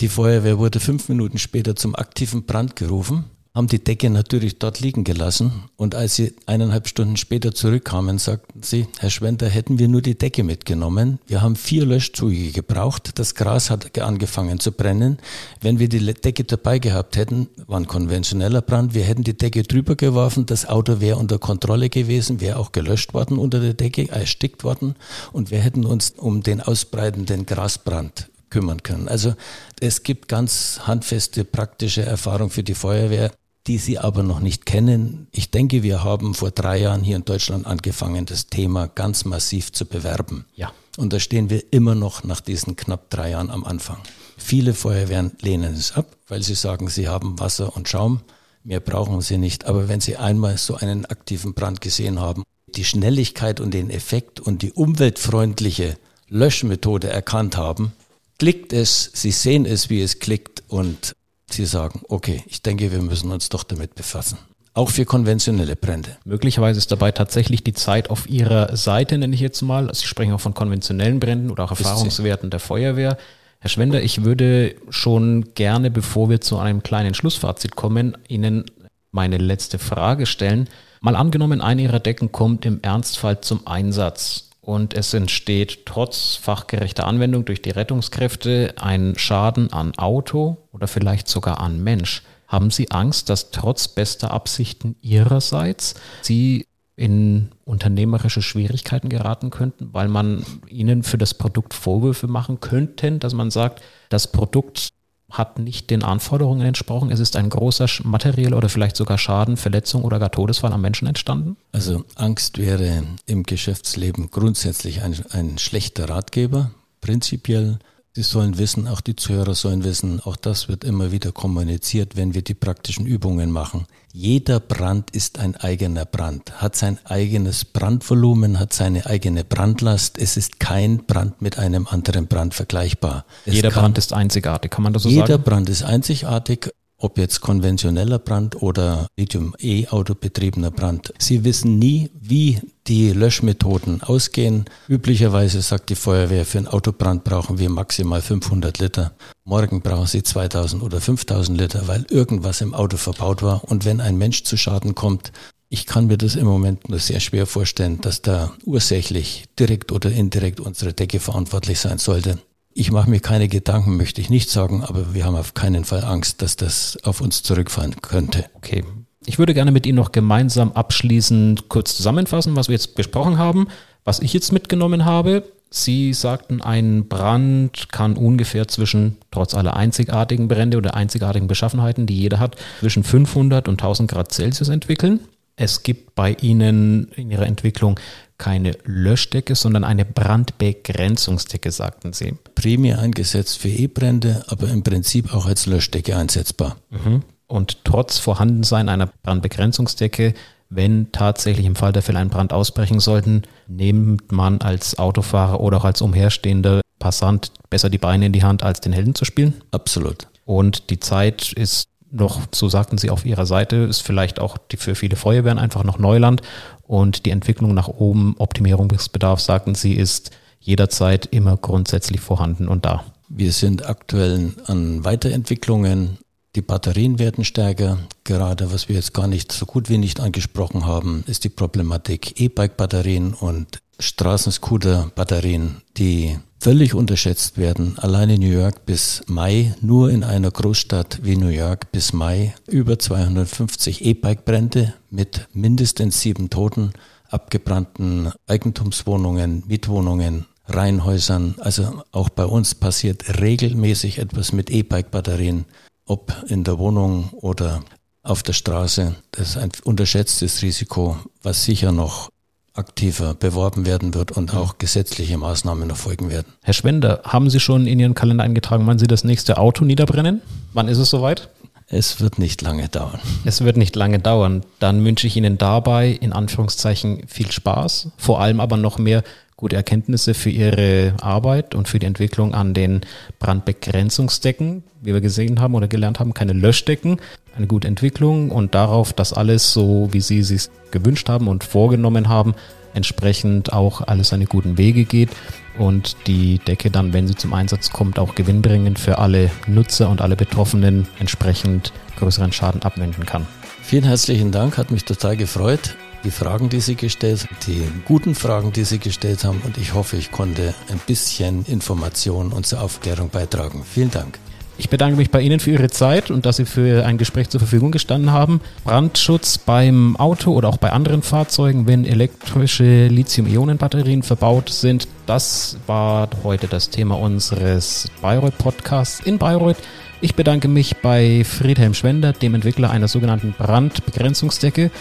Die 0.00 0.08
Feuerwehr 0.08 0.58
wurde 0.58 0.80
fünf 0.80 1.08
Minuten 1.08 1.38
später 1.38 1.74
zum 1.76 1.94
aktiven 1.94 2.46
Brand 2.46 2.76
gerufen 2.76 3.24
haben 3.54 3.66
die 3.66 3.82
Decke 3.82 4.10
natürlich 4.10 4.58
dort 4.58 4.80
liegen 4.80 5.04
gelassen. 5.04 5.64
Und 5.76 5.94
als 5.94 6.14
sie 6.14 6.34
eineinhalb 6.46 6.88
Stunden 6.88 7.16
später 7.16 7.52
zurückkamen, 7.52 8.18
sagten 8.18 8.62
sie, 8.62 8.86
Herr 8.98 9.10
Schwenter, 9.10 9.48
hätten 9.48 9.78
wir 9.78 9.88
nur 9.88 10.02
die 10.02 10.16
Decke 10.16 10.44
mitgenommen. 10.44 11.18
Wir 11.26 11.42
haben 11.42 11.56
vier 11.56 11.84
Löschzüge 11.84 12.52
gebraucht. 12.52 13.18
Das 13.18 13.34
Gras 13.34 13.70
hat 13.70 13.98
angefangen 13.98 14.60
zu 14.60 14.72
brennen. 14.72 15.18
Wenn 15.60 15.78
wir 15.78 15.88
die 15.88 16.14
Decke 16.14 16.44
dabei 16.44 16.78
gehabt 16.78 17.16
hätten, 17.16 17.48
war 17.66 17.80
ein 17.80 17.86
konventioneller 17.86 18.62
Brand, 18.62 18.94
wir 18.94 19.04
hätten 19.04 19.24
die 19.24 19.36
Decke 19.36 19.62
drüber 19.62 19.96
geworfen, 19.96 20.46
das 20.46 20.66
Auto 20.66 21.00
wäre 21.00 21.16
unter 21.18 21.38
Kontrolle 21.38 21.90
gewesen, 21.90 22.40
wäre 22.40 22.58
auch 22.58 22.72
gelöscht 22.72 23.14
worden 23.14 23.38
unter 23.38 23.60
der 23.60 23.74
Decke, 23.74 24.08
erstickt 24.08 24.64
worden 24.64 24.94
und 25.32 25.50
wir 25.50 25.58
hätten 25.58 25.84
uns 25.84 26.10
um 26.10 26.42
den 26.42 26.60
ausbreitenden 26.60 27.46
Grasbrand 27.46 28.28
kümmern 28.50 28.82
können. 28.82 29.08
Also 29.08 29.34
es 29.80 30.02
gibt 30.02 30.28
ganz 30.28 30.80
handfeste 30.84 31.44
praktische 31.44 32.02
Erfahrung 32.02 32.50
für 32.50 32.62
die 32.62 32.74
Feuerwehr, 32.74 33.30
die 33.66 33.78
Sie 33.78 33.98
aber 33.98 34.22
noch 34.22 34.40
nicht 34.40 34.64
kennen. 34.64 35.28
Ich 35.30 35.50
denke, 35.50 35.82
wir 35.82 36.02
haben 36.02 36.34
vor 36.34 36.50
drei 36.50 36.78
Jahren 36.78 37.02
hier 37.02 37.16
in 37.16 37.24
Deutschland 37.24 37.66
angefangen, 37.66 38.24
das 38.24 38.46
Thema 38.46 38.86
ganz 38.88 39.24
massiv 39.26 39.72
zu 39.72 39.84
bewerben. 39.84 40.46
Ja. 40.54 40.72
Und 40.96 41.12
da 41.12 41.20
stehen 41.20 41.50
wir 41.50 41.62
immer 41.70 41.94
noch 41.94 42.24
nach 42.24 42.40
diesen 42.40 42.76
knapp 42.76 43.10
drei 43.10 43.30
Jahren 43.30 43.50
am 43.50 43.64
Anfang. 43.64 43.98
Viele 44.38 44.72
Feuerwehren 44.72 45.32
lehnen 45.40 45.74
es 45.74 45.92
ab, 45.92 46.16
weil 46.28 46.42
sie 46.42 46.54
sagen, 46.54 46.88
sie 46.88 47.08
haben 47.08 47.38
Wasser 47.38 47.76
und 47.76 47.88
Schaum. 47.88 48.20
Mehr 48.64 48.80
brauchen 48.80 49.20
sie 49.20 49.38
nicht. 49.38 49.66
Aber 49.66 49.88
wenn 49.88 50.00
sie 50.00 50.16
einmal 50.16 50.56
so 50.56 50.74
einen 50.76 51.04
aktiven 51.04 51.54
Brand 51.54 51.80
gesehen 51.80 52.20
haben, 52.20 52.42
die 52.74 52.84
Schnelligkeit 52.84 53.60
und 53.60 53.74
den 53.74 53.90
Effekt 53.90 54.40
und 54.40 54.62
die 54.62 54.72
umweltfreundliche 54.72 55.96
Löschmethode 56.28 57.08
erkannt 57.08 57.56
haben, 57.56 57.92
klickt 58.38 58.72
es, 58.72 59.10
sie 59.14 59.30
sehen 59.30 59.66
es, 59.66 59.90
wie 59.90 60.02
es 60.02 60.18
klickt 60.18 60.62
und 60.68 61.14
sie 61.50 61.66
sagen, 61.66 62.02
okay, 62.08 62.44
ich 62.46 62.62
denke, 62.62 62.92
wir 62.92 63.02
müssen 63.02 63.30
uns 63.32 63.48
doch 63.48 63.64
damit 63.64 63.94
befassen. 63.94 64.38
Auch 64.74 64.90
für 64.90 65.04
konventionelle 65.04 65.74
Brände. 65.74 66.18
Möglicherweise 66.24 66.78
ist 66.78 66.92
dabei 66.92 67.10
tatsächlich 67.10 67.64
die 67.64 67.72
Zeit 67.72 68.10
auf 68.10 68.28
Ihrer 68.28 68.76
Seite, 68.76 69.18
nenne 69.18 69.34
ich 69.34 69.40
jetzt 69.40 69.60
mal. 69.62 69.92
Sie 69.92 70.06
sprechen 70.06 70.32
auch 70.32 70.40
von 70.40 70.54
konventionellen 70.54 71.18
Bränden 71.18 71.50
oder 71.50 71.64
auch 71.64 71.70
Erfahrungswerten 71.70 72.50
der 72.50 72.60
Feuerwehr. 72.60 73.18
Herr 73.58 73.70
Schwender, 73.70 74.00
ich 74.00 74.22
würde 74.22 74.76
schon 74.88 75.52
gerne, 75.54 75.90
bevor 75.90 76.30
wir 76.30 76.40
zu 76.40 76.58
einem 76.58 76.84
kleinen 76.84 77.14
Schlussfazit 77.14 77.74
kommen, 77.74 78.16
Ihnen 78.28 78.66
meine 79.10 79.38
letzte 79.38 79.80
Frage 79.80 80.26
stellen. 80.26 80.68
Mal 81.00 81.16
angenommen, 81.16 81.60
eine 81.60 81.82
Ihrer 81.82 81.98
Decken 81.98 82.30
kommt 82.30 82.64
im 82.64 82.80
Ernstfall 82.80 83.40
zum 83.40 83.66
Einsatz 83.66 84.47
und 84.68 84.92
es 84.92 85.14
entsteht 85.14 85.86
trotz 85.86 86.36
fachgerechter 86.36 87.06
Anwendung 87.06 87.46
durch 87.46 87.62
die 87.62 87.70
Rettungskräfte 87.70 88.74
ein 88.76 89.14
Schaden 89.16 89.72
an 89.72 89.94
Auto 89.96 90.58
oder 90.72 90.86
vielleicht 90.86 91.26
sogar 91.26 91.58
an 91.60 91.82
Mensch. 91.82 92.22
Haben 92.46 92.70
Sie 92.70 92.90
Angst, 92.90 93.30
dass 93.30 93.50
trotz 93.50 93.88
bester 93.88 94.30
Absichten 94.30 94.94
Ihrerseits 95.00 95.94
Sie 96.20 96.66
in 96.96 97.48
unternehmerische 97.64 98.42
Schwierigkeiten 98.42 99.08
geraten 99.08 99.48
könnten, 99.48 99.88
weil 99.94 100.08
man 100.08 100.44
ihnen 100.68 101.02
für 101.02 101.16
das 101.16 101.32
Produkt 101.32 101.72
Vorwürfe 101.72 102.26
machen 102.26 102.60
könnte, 102.60 103.12
dass 103.12 103.32
man 103.32 103.50
sagt, 103.50 103.82
das 104.10 104.30
Produkt 104.30 104.90
hat 105.30 105.58
nicht 105.58 105.90
den 105.90 106.02
Anforderungen 106.02 106.62
entsprochen. 106.62 107.10
Es 107.10 107.20
ist 107.20 107.36
ein 107.36 107.50
großer 107.50 107.86
materieller 108.04 108.56
oder 108.56 108.68
vielleicht 108.68 108.96
sogar 108.96 109.18
Schaden, 109.18 109.56
Verletzung 109.56 110.02
oder 110.04 110.18
gar 110.18 110.30
Todesfall 110.30 110.72
am 110.72 110.80
Menschen 110.80 111.06
entstanden? 111.06 111.56
Also 111.72 112.04
Angst 112.14 112.58
wäre 112.58 113.02
im 113.26 113.42
Geschäftsleben 113.42 114.30
grundsätzlich 114.30 115.02
ein, 115.02 115.16
ein 115.30 115.58
schlechter 115.58 116.08
Ratgeber. 116.08 116.70
Prinzipiell 117.00 117.78
Sie 118.14 118.22
sollen 118.22 118.58
wissen, 118.58 118.88
auch 118.88 119.00
die 119.00 119.14
Zuhörer 119.14 119.54
sollen 119.54 119.84
wissen, 119.84 120.20
auch 120.20 120.36
das 120.36 120.68
wird 120.68 120.82
immer 120.82 121.12
wieder 121.12 121.30
kommuniziert, 121.30 122.16
wenn 122.16 122.34
wir 122.34 122.42
die 122.42 122.54
praktischen 122.54 123.06
Übungen 123.06 123.50
machen. 123.50 123.86
Jeder 124.12 124.58
Brand 124.58 125.10
ist 125.12 125.38
ein 125.38 125.54
eigener 125.54 126.04
Brand, 126.04 126.60
hat 126.60 126.74
sein 126.74 126.98
eigenes 127.04 127.64
Brandvolumen, 127.64 128.58
hat 128.58 128.72
seine 128.72 129.06
eigene 129.06 129.44
Brandlast. 129.44 130.18
Es 130.18 130.36
ist 130.36 130.58
kein 130.58 131.04
Brand 131.06 131.40
mit 131.42 131.58
einem 131.58 131.86
anderen 131.86 132.26
Brand 132.26 132.54
vergleichbar. 132.54 133.24
Es 133.44 133.54
jeder 133.54 133.70
Brand 133.70 133.98
ist 133.98 134.12
einzigartig, 134.12 134.72
kann 134.72 134.82
man 134.82 134.92
das 134.92 135.04
so 135.04 135.08
jeder 135.08 135.20
sagen? 135.20 135.32
Jeder 135.32 135.44
Brand 135.44 135.68
ist 135.68 135.82
einzigartig 135.82 136.70
ob 136.98 137.16
jetzt 137.16 137.40
konventioneller 137.40 138.18
Brand 138.18 138.60
oder 138.60 139.06
Lithium-E-Auto 139.16 140.14
betriebener 140.16 140.72
Brand. 140.72 141.14
Sie 141.18 141.44
wissen 141.44 141.78
nie, 141.78 142.10
wie 142.20 142.60
die 142.88 143.12
Löschmethoden 143.12 144.02
ausgehen. 144.02 144.64
Üblicherweise 144.88 145.60
sagt 145.60 145.90
die 145.90 145.94
Feuerwehr, 145.94 146.44
für 146.44 146.58
einen 146.58 146.66
Autobrand 146.66 147.24
brauchen 147.24 147.58
wir 147.58 147.68
maximal 147.68 148.22
500 148.22 148.78
Liter. 148.78 149.12
Morgen 149.44 149.82
brauchen 149.82 150.06
sie 150.06 150.22
2000 150.22 150.82
oder 150.82 151.00
5000 151.00 151.58
Liter, 151.58 151.86
weil 151.86 152.06
irgendwas 152.10 152.60
im 152.60 152.74
Auto 152.74 152.96
verbaut 152.96 153.42
war. 153.42 153.64
Und 153.64 153.84
wenn 153.84 154.00
ein 154.00 154.16
Mensch 154.16 154.44
zu 154.44 154.56
Schaden 154.56 154.94
kommt, 154.94 155.32
ich 155.68 155.84
kann 155.84 156.06
mir 156.06 156.16
das 156.16 156.34
im 156.34 156.46
Moment 156.46 156.88
nur 156.88 156.98
sehr 156.98 157.20
schwer 157.20 157.46
vorstellen, 157.46 158.00
dass 158.00 158.22
da 158.22 158.52
ursächlich 158.64 159.44
direkt 159.58 159.92
oder 159.92 160.10
indirekt 160.10 160.60
unsere 160.60 160.94
Decke 160.94 161.20
verantwortlich 161.20 161.78
sein 161.78 161.98
sollte. 161.98 162.38
Ich 162.72 162.90
mache 162.90 163.10
mir 163.10 163.20
keine 163.20 163.48
Gedanken, 163.48 163.96
möchte 163.96 164.20
ich 164.20 164.30
nicht 164.30 164.50
sagen, 164.50 164.82
aber 164.82 165.12
wir 165.12 165.24
haben 165.24 165.36
auf 165.36 165.52
keinen 165.52 165.84
Fall 165.84 166.04
Angst, 166.04 166.40
dass 166.42 166.56
das 166.56 166.96
auf 167.02 167.20
uns 167.20 167.42
zurückfallen 167.42 168.00
könnte. 168.00 168.48
Okay. 168.54 168.84
Ich 169.28 169.38
würde 169.38 169.52
gerne 169.52 169.72
mit 169.72 169.84
Ihnen 169.84 169.96
noch 169.96 170.12
gemeinsam 170.12 170.72
abschließend 170.72 171.68
kurz 171.68 171.94
zusammenfassen, 171.94 172.56
was 172.56 172.68
wir 172.68 172.72
jetzt 172.72 172.94
besprochen 172.94 173.36
haben. 173.36 173.68
Was 174.02 174.20
ich 174.20 174.32
jetzt 174.32 174.52
mitgenommen 174.52 175.04
habe, 175.04 175.44
Sie 175.68 176.14
sagten, 176.14 176.62
ein 176.62 177.08
Brand 177.08 177.92
kann 177.92 178.16
ungefähr 178.16 178.68
zwischen, 178.68 179.18
trotz 179.30 179.52
aller 179.52 179.76
einzigartigen 179.76 180.48
Brände 180.48 180.78
oder 180.78 180.94
einzigartigen 180.94 181.46
Beschaffenheiten, 181.46 182.06
die 182.06 182.18
jeder 182.18 182.40
hat, 182.40 182.56
zwischen 182.80 183.04
500 183.04 183.68
und 183.68 183.74
1000 183.74 184.10
Grad 184.10 184.32
Celsius 184.32 184.70
entwickeln. 184.70 185.20
Es 185.56 185.82
gibt 185.82 186.14
bei 186.14 186.34
Ihnen 186.40 187.08
in 187.14 187.30
Ihrer 187.30 187.46
Entwicklung 187.46 188.00
keine 188.38 188.78
Löschdecke, 188.86 189.54
sondern 189.56 189.84
eine 189.84 190.06
Brandbegrenzungsdecke, 190.06 191.70
sagten 191.70 192.14
Sie. 192.14 192.32
Primär 192.54 193.00
eingesetzt 193.00 193.58
für 193.58 193.68
E-Brände, 193.68 194.44
aber 194.46 194.68
im 194.70 194.82
Prinzip 194.82 195.34
auch 195.34 195.44
als 195.44 195.66
Löschdecke 195.66 196.16
einsetzbar. 196.16 196.76
Mhm. 196.88 197.24
Und 197.48 197.84
trotz 197.84 198.18
Vorhandensein 198.18 198.88
einer 198.88 199.08
Brandbegrenzungsdecke, 199.22 200.34
wenn 200.70 201.10
tatsächlich 201.12 201.66
im 201.66 201.76
Fall 201.76 201.92
der 201.92 202.02
Fälle 202.02 202.18
ein 202.18 202.28
Brand 202.28 202.52
ausbrechen 202.52 203.00
sollten, 203.00 203.42
nimmt 203.66 204.30
man 204.30 204.60
als 204.60 204.98
Autofahrer 204.98 205.60
oder 205.60 205.78
auch 205.78 205.84
als 205.84 206.02
umherstehender 206.02 206.82
Passant 206.98 207.52
besser 207.70 207.90
die 207.90 207.98
Beine 207.98 208.26
in 208.26 208.32
die 208.32 208.42
Hand, 208.42 208.62
als 208.62 208.80
den 208.80 208.92
Helden 208.92 209.14
zu 209.14 209.24
spielen? 209.24 209.54
Absolut. 209.70 210.28
Und 210.44 210.90
die 210.90 211.00
Zeit 211.00 211.52
ist 211.52 211.88
noch, 212.10 212.40
so 212.52 212.68
sagten 212.68 212.98
Sie 212.98 213.10
auf 213.10 213.24
Ihrer 213.24 213.46
Seite, 213.46 213.76
ist 213.76 214.00
vielleicht 214.00 214.40
auch 214.40 214.58
die 214.58 214.76
für 214.76 214.94
viele 214.94 215.16
Feuerwehren 215.16 215.58
einfach 215.58 215.84
noch 215.84 215.98
Neuland 215.98 216.42
und 216.86 217.26
die 217.26 217.30
Entwicklung 217.30 217.74
nach 217.74 217.88
oben, 217.88 218.34
Optimierungsbedarf, 218.38 219.40
sagten 219.40 219.74
Sie, 219.74 219.94
ist 219.94 220.30
jederzeit 220.60 221.26
immer 221.26 221.56
grundsätzlich 221.56 222.20
vorhanden 222.20 222.68
und 222.68 222.84
da. 222.84 223.04
Wir 223.28 223.52
sind 223.52 223.86
aktuell 223.86 224.52
an 224.66 225.04
Weiterentwicklungen. 225.04 226.18
Die 226.58 226.62
Batterien 226.62 227.20
werden 227.20 227.44
stärker. 227.44 227.98
Gerade 228.24 228.72
was 228.72 228.88
wir 228.88 228.96
jetzt 228.96 229.14
gar 229.14 229.28
nicht 229.28 229.52
so 229.52 229.64
gut 229.64 229.88
wie 229.88 229.96
nicht 229.96 230.18
angesprochen 230.18 230.86
haben, 230.86 231.22
ist 231.28 231.44
die 231.44 231.50
Problematik 231.50 232.40
E-Bike-Batterien 232.40 233.32
und 233.32 233.78
Straßenscooter-Batterien, 234.00 235.82
die 235.98 236.36
völlig 236.58 236.94
unterschätzt 236.94 237.58
werden. 237.58 237.96
Alleine 238.00 238.38
New 238.38 238.50
York 238.50 238.86
bis 238.86 239.22
Mai, 239.28 239.72
nur 239.80 240.10
in 240.10 240.24
einer 240.24 240.50
Großstadt 240.50 241.20
wie 241.22 241.36
New 241.36 241.46
York 241.46 241.92
bis 241.92 242.12
Mai, 242.12 242.56
über 242.66 242.98
250 242.98 244.04
E-Bike-Brände 244.04 244.94
mit 245.10 245.46
mindestens 245.52 246.20
sieben 246.22 246.50
Toten, 246.50 246.90
abgebrannten 247.28 248.32
Eigentumswohnungen, 248.48 249.62
Mietwohnungen, 249.68 250.46
Reihenhäusern. 250.66 251.54
Also 251.58 252.02
auch 252.10 252.30
bei 252.30 252.46
uns 252.46 252.74
passiert 252.74 253.40
regelmäßig 253.40 254.18
etwas 254.18 254.52
mit 254.52 254.70
E-Bike-Batterien, 254.70 255.64
ob 256.08 256.34
in 256.48 256.64
der 256.64 256.78
Wohnung 256.78 257.28
oder 257.32 257.82
auf 258.22 258.42
der 258.42 258.52
Straße. 258.52 259.14
Das 259.30 259.50
ist 259.50 259.56
ein 259.56 259.70
unterschätztes 259.84 260.62
Risiko, 260.62 261.16
was 261.42 261.64
sicher 261.64 261.92
noch 261.92 262.30
aktiver 262.74 263.34
beworben 263.34 263.86
werden 263.86 264.14
wird 264.14 264.32
und 264.32 264.54
auch 264.54 264.78
gesetzliche 264.78 265.36
Maßnahmen 265.36 265.90
erfolgen 265.90 266.30
werden. 266.30 266.52
Herr 266.62 266.74
Schwender, 266.74 267.20
haben 267.24 267.50
Sie 267.50 267.60
schon 267.60 267.86
in 267.86 267.98
Ihren 267.98 268.14
Kalender 268.14 268.44
eingetragen, 268.44 268.86
wann 268.86 268.98
Sie 268.98 269.08
das 269.08 269.24
nächste 269.24 269.58
Auto 269.58 269.84
niederbrennen? 269.84 270.42
Wann 270.72 270.88
ist 270.88 270.98
es 270.98 271.10
soweit? 271.10 271.48
Es 271.88 272.20
wird 272.20 272.38
nicht 272.38 272.60
lange 272.62 272.88
dauern. 272.88 273.18
Es 273.44 273.64
wird 273.64 273.78
nicht 273.78 273.96
lange 273.96 274.18
dauern. 274.18 274.62
Dann 274.78 275.04
wünsche 275.04 275.26
ich 275.26 275.36
Ihnen 275.36 275.56
dabei 275.58 276.10
in 276.10 276.32
Anführungszeichen 276.32 277.26
viel 277.26 277.50
Spaß, 277.50 278.10
vor 278.16 278.40
allem 278.40 278.60
aber 278.60 278.76
noch 278.76 278.98
mehr 278.98 279.24
gute 279.58 279.74
Erkenntnisse 279.74 280.34
für 280.34 280.50
Ihre 280.50 281.14
Arbeit 281.20 281.74
und 281.74 281.88
für 281.88 281.98
die 281.98 282.06
Entwicklung 282.06 282.54
an 282.54 282.74
den 282.74 283.00
Brandbegrenzungsdecken, 283.40 284.84
wie 285.02 285.12
wir 285.12 285.20
gesehen 285.20 285.60
haben 285.60 285.74
oder 285.74 285.88
gelernt 285.88 286.20
haben, 286.20 286.32
keine 286.32 286.52
Löschdecken, 286.52 287.20
eine 287.56 287.66
gute 287.66 287.88
Entwicklung 287.88 288.52
und 288.52 288.76
darauf, 288.76 289.12
dass 289.12 289.32
alles 289.32 289.72
so, 289.72 290.08
wie 290.12 290.20
Sie 290.20 290.38
es 290.38 290.70
gewünscht 290.92 291.28
haben 291.28 291.48
und 291.48 291.64
vorgenommen 291.64 292.28
haben, 292.28 292.54
entsprechend 292.94 293.72
auch 293.72 294.00
alles 294.06 294.28
seine 294.28 294.46
guten 294.46 294.78
Wege 294.78 295.04
geht 295.04 295.30
und 295.76 296.16
die 296.28 296.58
Decke 296.60 296.90
dann, 296.90 297.12
wenn 297.12 297.26
sie 297.26 297.34
zum 297.34 297.52
Einsatz 297.52 297.90
kommt, 297.90 298.18
auch 298.20 298.36
gewinnbringend 298.36 298.98
für 298.98 299.18
alle 299.18 299.50
Nutzer 299.66 300.08
und 300.08 300.20
alle 300.20 300.36
Betroffenen 300.36 301.08
entsprechend 301.18 301.92
größeren 302.16 302.52
Schaden 302.52 302.82
abwenden 302.82 303.26
kann. 303.26 303.46
Vielen 303.82 304.04
herzlichen 304.04 304.52
Dank, 304.52 304.78
hat 304.78 304.92
mich 304.92 305.04
total 305.04 305.36
gefreut. 305.36 305.96
Die 306.24 306.30
Fragen, 306.32 306.68
die 306.68 306.80
Sie 306.80 306.96
gestellt 306.96 307.42
haben, 307.42 307.56
die 307.66 307.88
guten 308.04 308.34
Fragen, 308.34 308.72
die 308.72 308.84
Sie 308.84 308.98
gestellt 308.98 309.44
haben 309.44 309.62
und 309.64 309.78
ich 309.78 309.94
hoffe, 309.94 310.16
ich 310.16 310.32
konnte 310.32 310.74
ein 310.90 311.00
bisschen 311.06 311.64
Information 311.66 312.52
und 312.52 312.66
zur 312.66 312.82
Aufklärung 312.82 313.30
beitragen. 313.30 313.84
Vielen 313.84 314.10
Dank. 314.10 314.38
Ich 314.80 314.88
bedanke 314.88 315.16
mich 315.16 315.32
bei 315.32 315.40
Ihnen 315.40 315.58
für 315.58 315.72
Ihre 315.72 315.90
Zeit 315.90 316.30
und 316.30 316.46
dass 316.46 316.56
Sie 316.56 316.64
für 316.64 317.04
ein 317.04 317.18
Gespräch 317.18 317.48
zur 317.48 317.58
Verfügung 317.58 317.90
gestanden 317.90 318.30
haben. 318.30 318.60
Brandschutz 318.84 319.58
beim 319.58 320.16
Auto 320.16 320.52
oder 320.52 320.68
auch 320.68 320.76
bei 320.76 320.92
anderen 320.92 321.22
Fahrzeugen, 321.22 321.88
wenn 321.88 322.04
elektrische 322.04 323.08
Lithium-Ionen-Batterien 323.08 324.22
verbaut 324.22 324.70
sind, 324.70 325.08
das 325.26 325.78
war 325.88 326.28
heute 326.44 326.68
das 326.68 326.90
Thema 326.90 327.18
unseres 327.18 328.08
Bayreuth-Podcasts 328.22 329.20
in 329.20 329.38
Bayreuth. 329.38 329.78
Ich 330.20 330.36
bedanke 330.36 330.68
mich 330.68 330.96
bei 330.98 331.44
Friedhelm 331.44 331.94
Schwender, 331.94 332.32
dem 332.32 332.54
Entwickler 332.54 332.90
einer 332.90 333.08
sogenannten 333.08 333.54
Brandbegrenzungsdecke. 333.58 334.92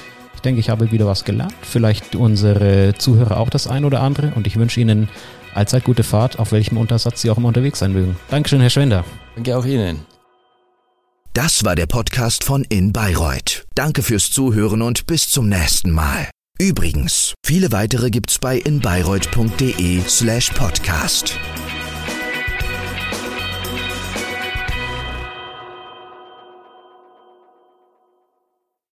Ich 0.48 0.50
denke, 0.50 0.62
ich 0.62 0.70
habe 0.70 0.94
wieder 0.94 1.06
was 1.06 1.26
gelernt. 1.26 1.54
Vielleicht 1.62 2.16
unsere 2.16 2.94
Zuhörer 2.98 3.38
auch 3.38 3.50
das 3.50 3.68
ein 3.68 3.84
oder 3.84 4.00
andere. 4.00 4.32
Und 4.34 4.48
ich 4.48 4.56
wünsche 4.56 4.80
Ihnen 4.80 5.10
allzeit 5.54 5.84
gute 5.84 6.04
Fahrt, 6.04 6.40
auf 6.40 6.54
welchem 6.54 6.78
Untersatz 6.78 7.22
Sie 7.22 7.30
auch 7.30 7.38
immer 7.38 7.50
unterwegs 7.50 7.80
sein 7.80 7.92
mögen. 7.92 8.16
Dankeschön, 8.30 8.62
Herr 8.62 8.70
Schwender. 8.70 9.04
Danke 9.36 9.58
auch 9.58 9.66
Ihnen. 9.66 10.06
Das 11.34 11.66
war 11.66 11.76
der 11.76 11.86
Podcast 11.86 12.46
von 12.46 12.64
In 12.64 12.94
Bayreuth. 12.94 13.66
Danke 13.76 14.02
fürs 14.02 14.32
Zuhören 14.32 14.82
und 14.82 15.06
bis 15.06 15.30
zum 15.30 15.50
nächsten 15.50 15.92
Mal. 15.92 16.30
Übrigens, 16.58 17.34
viele 17.46 17.74
weitere 17.74 18.10
gibt's 18.10 18.40
bei 18.40 18.56
inbayreuth.de 18.56 20.00
slash 20.08 20.52
podcast. 20.52 21.38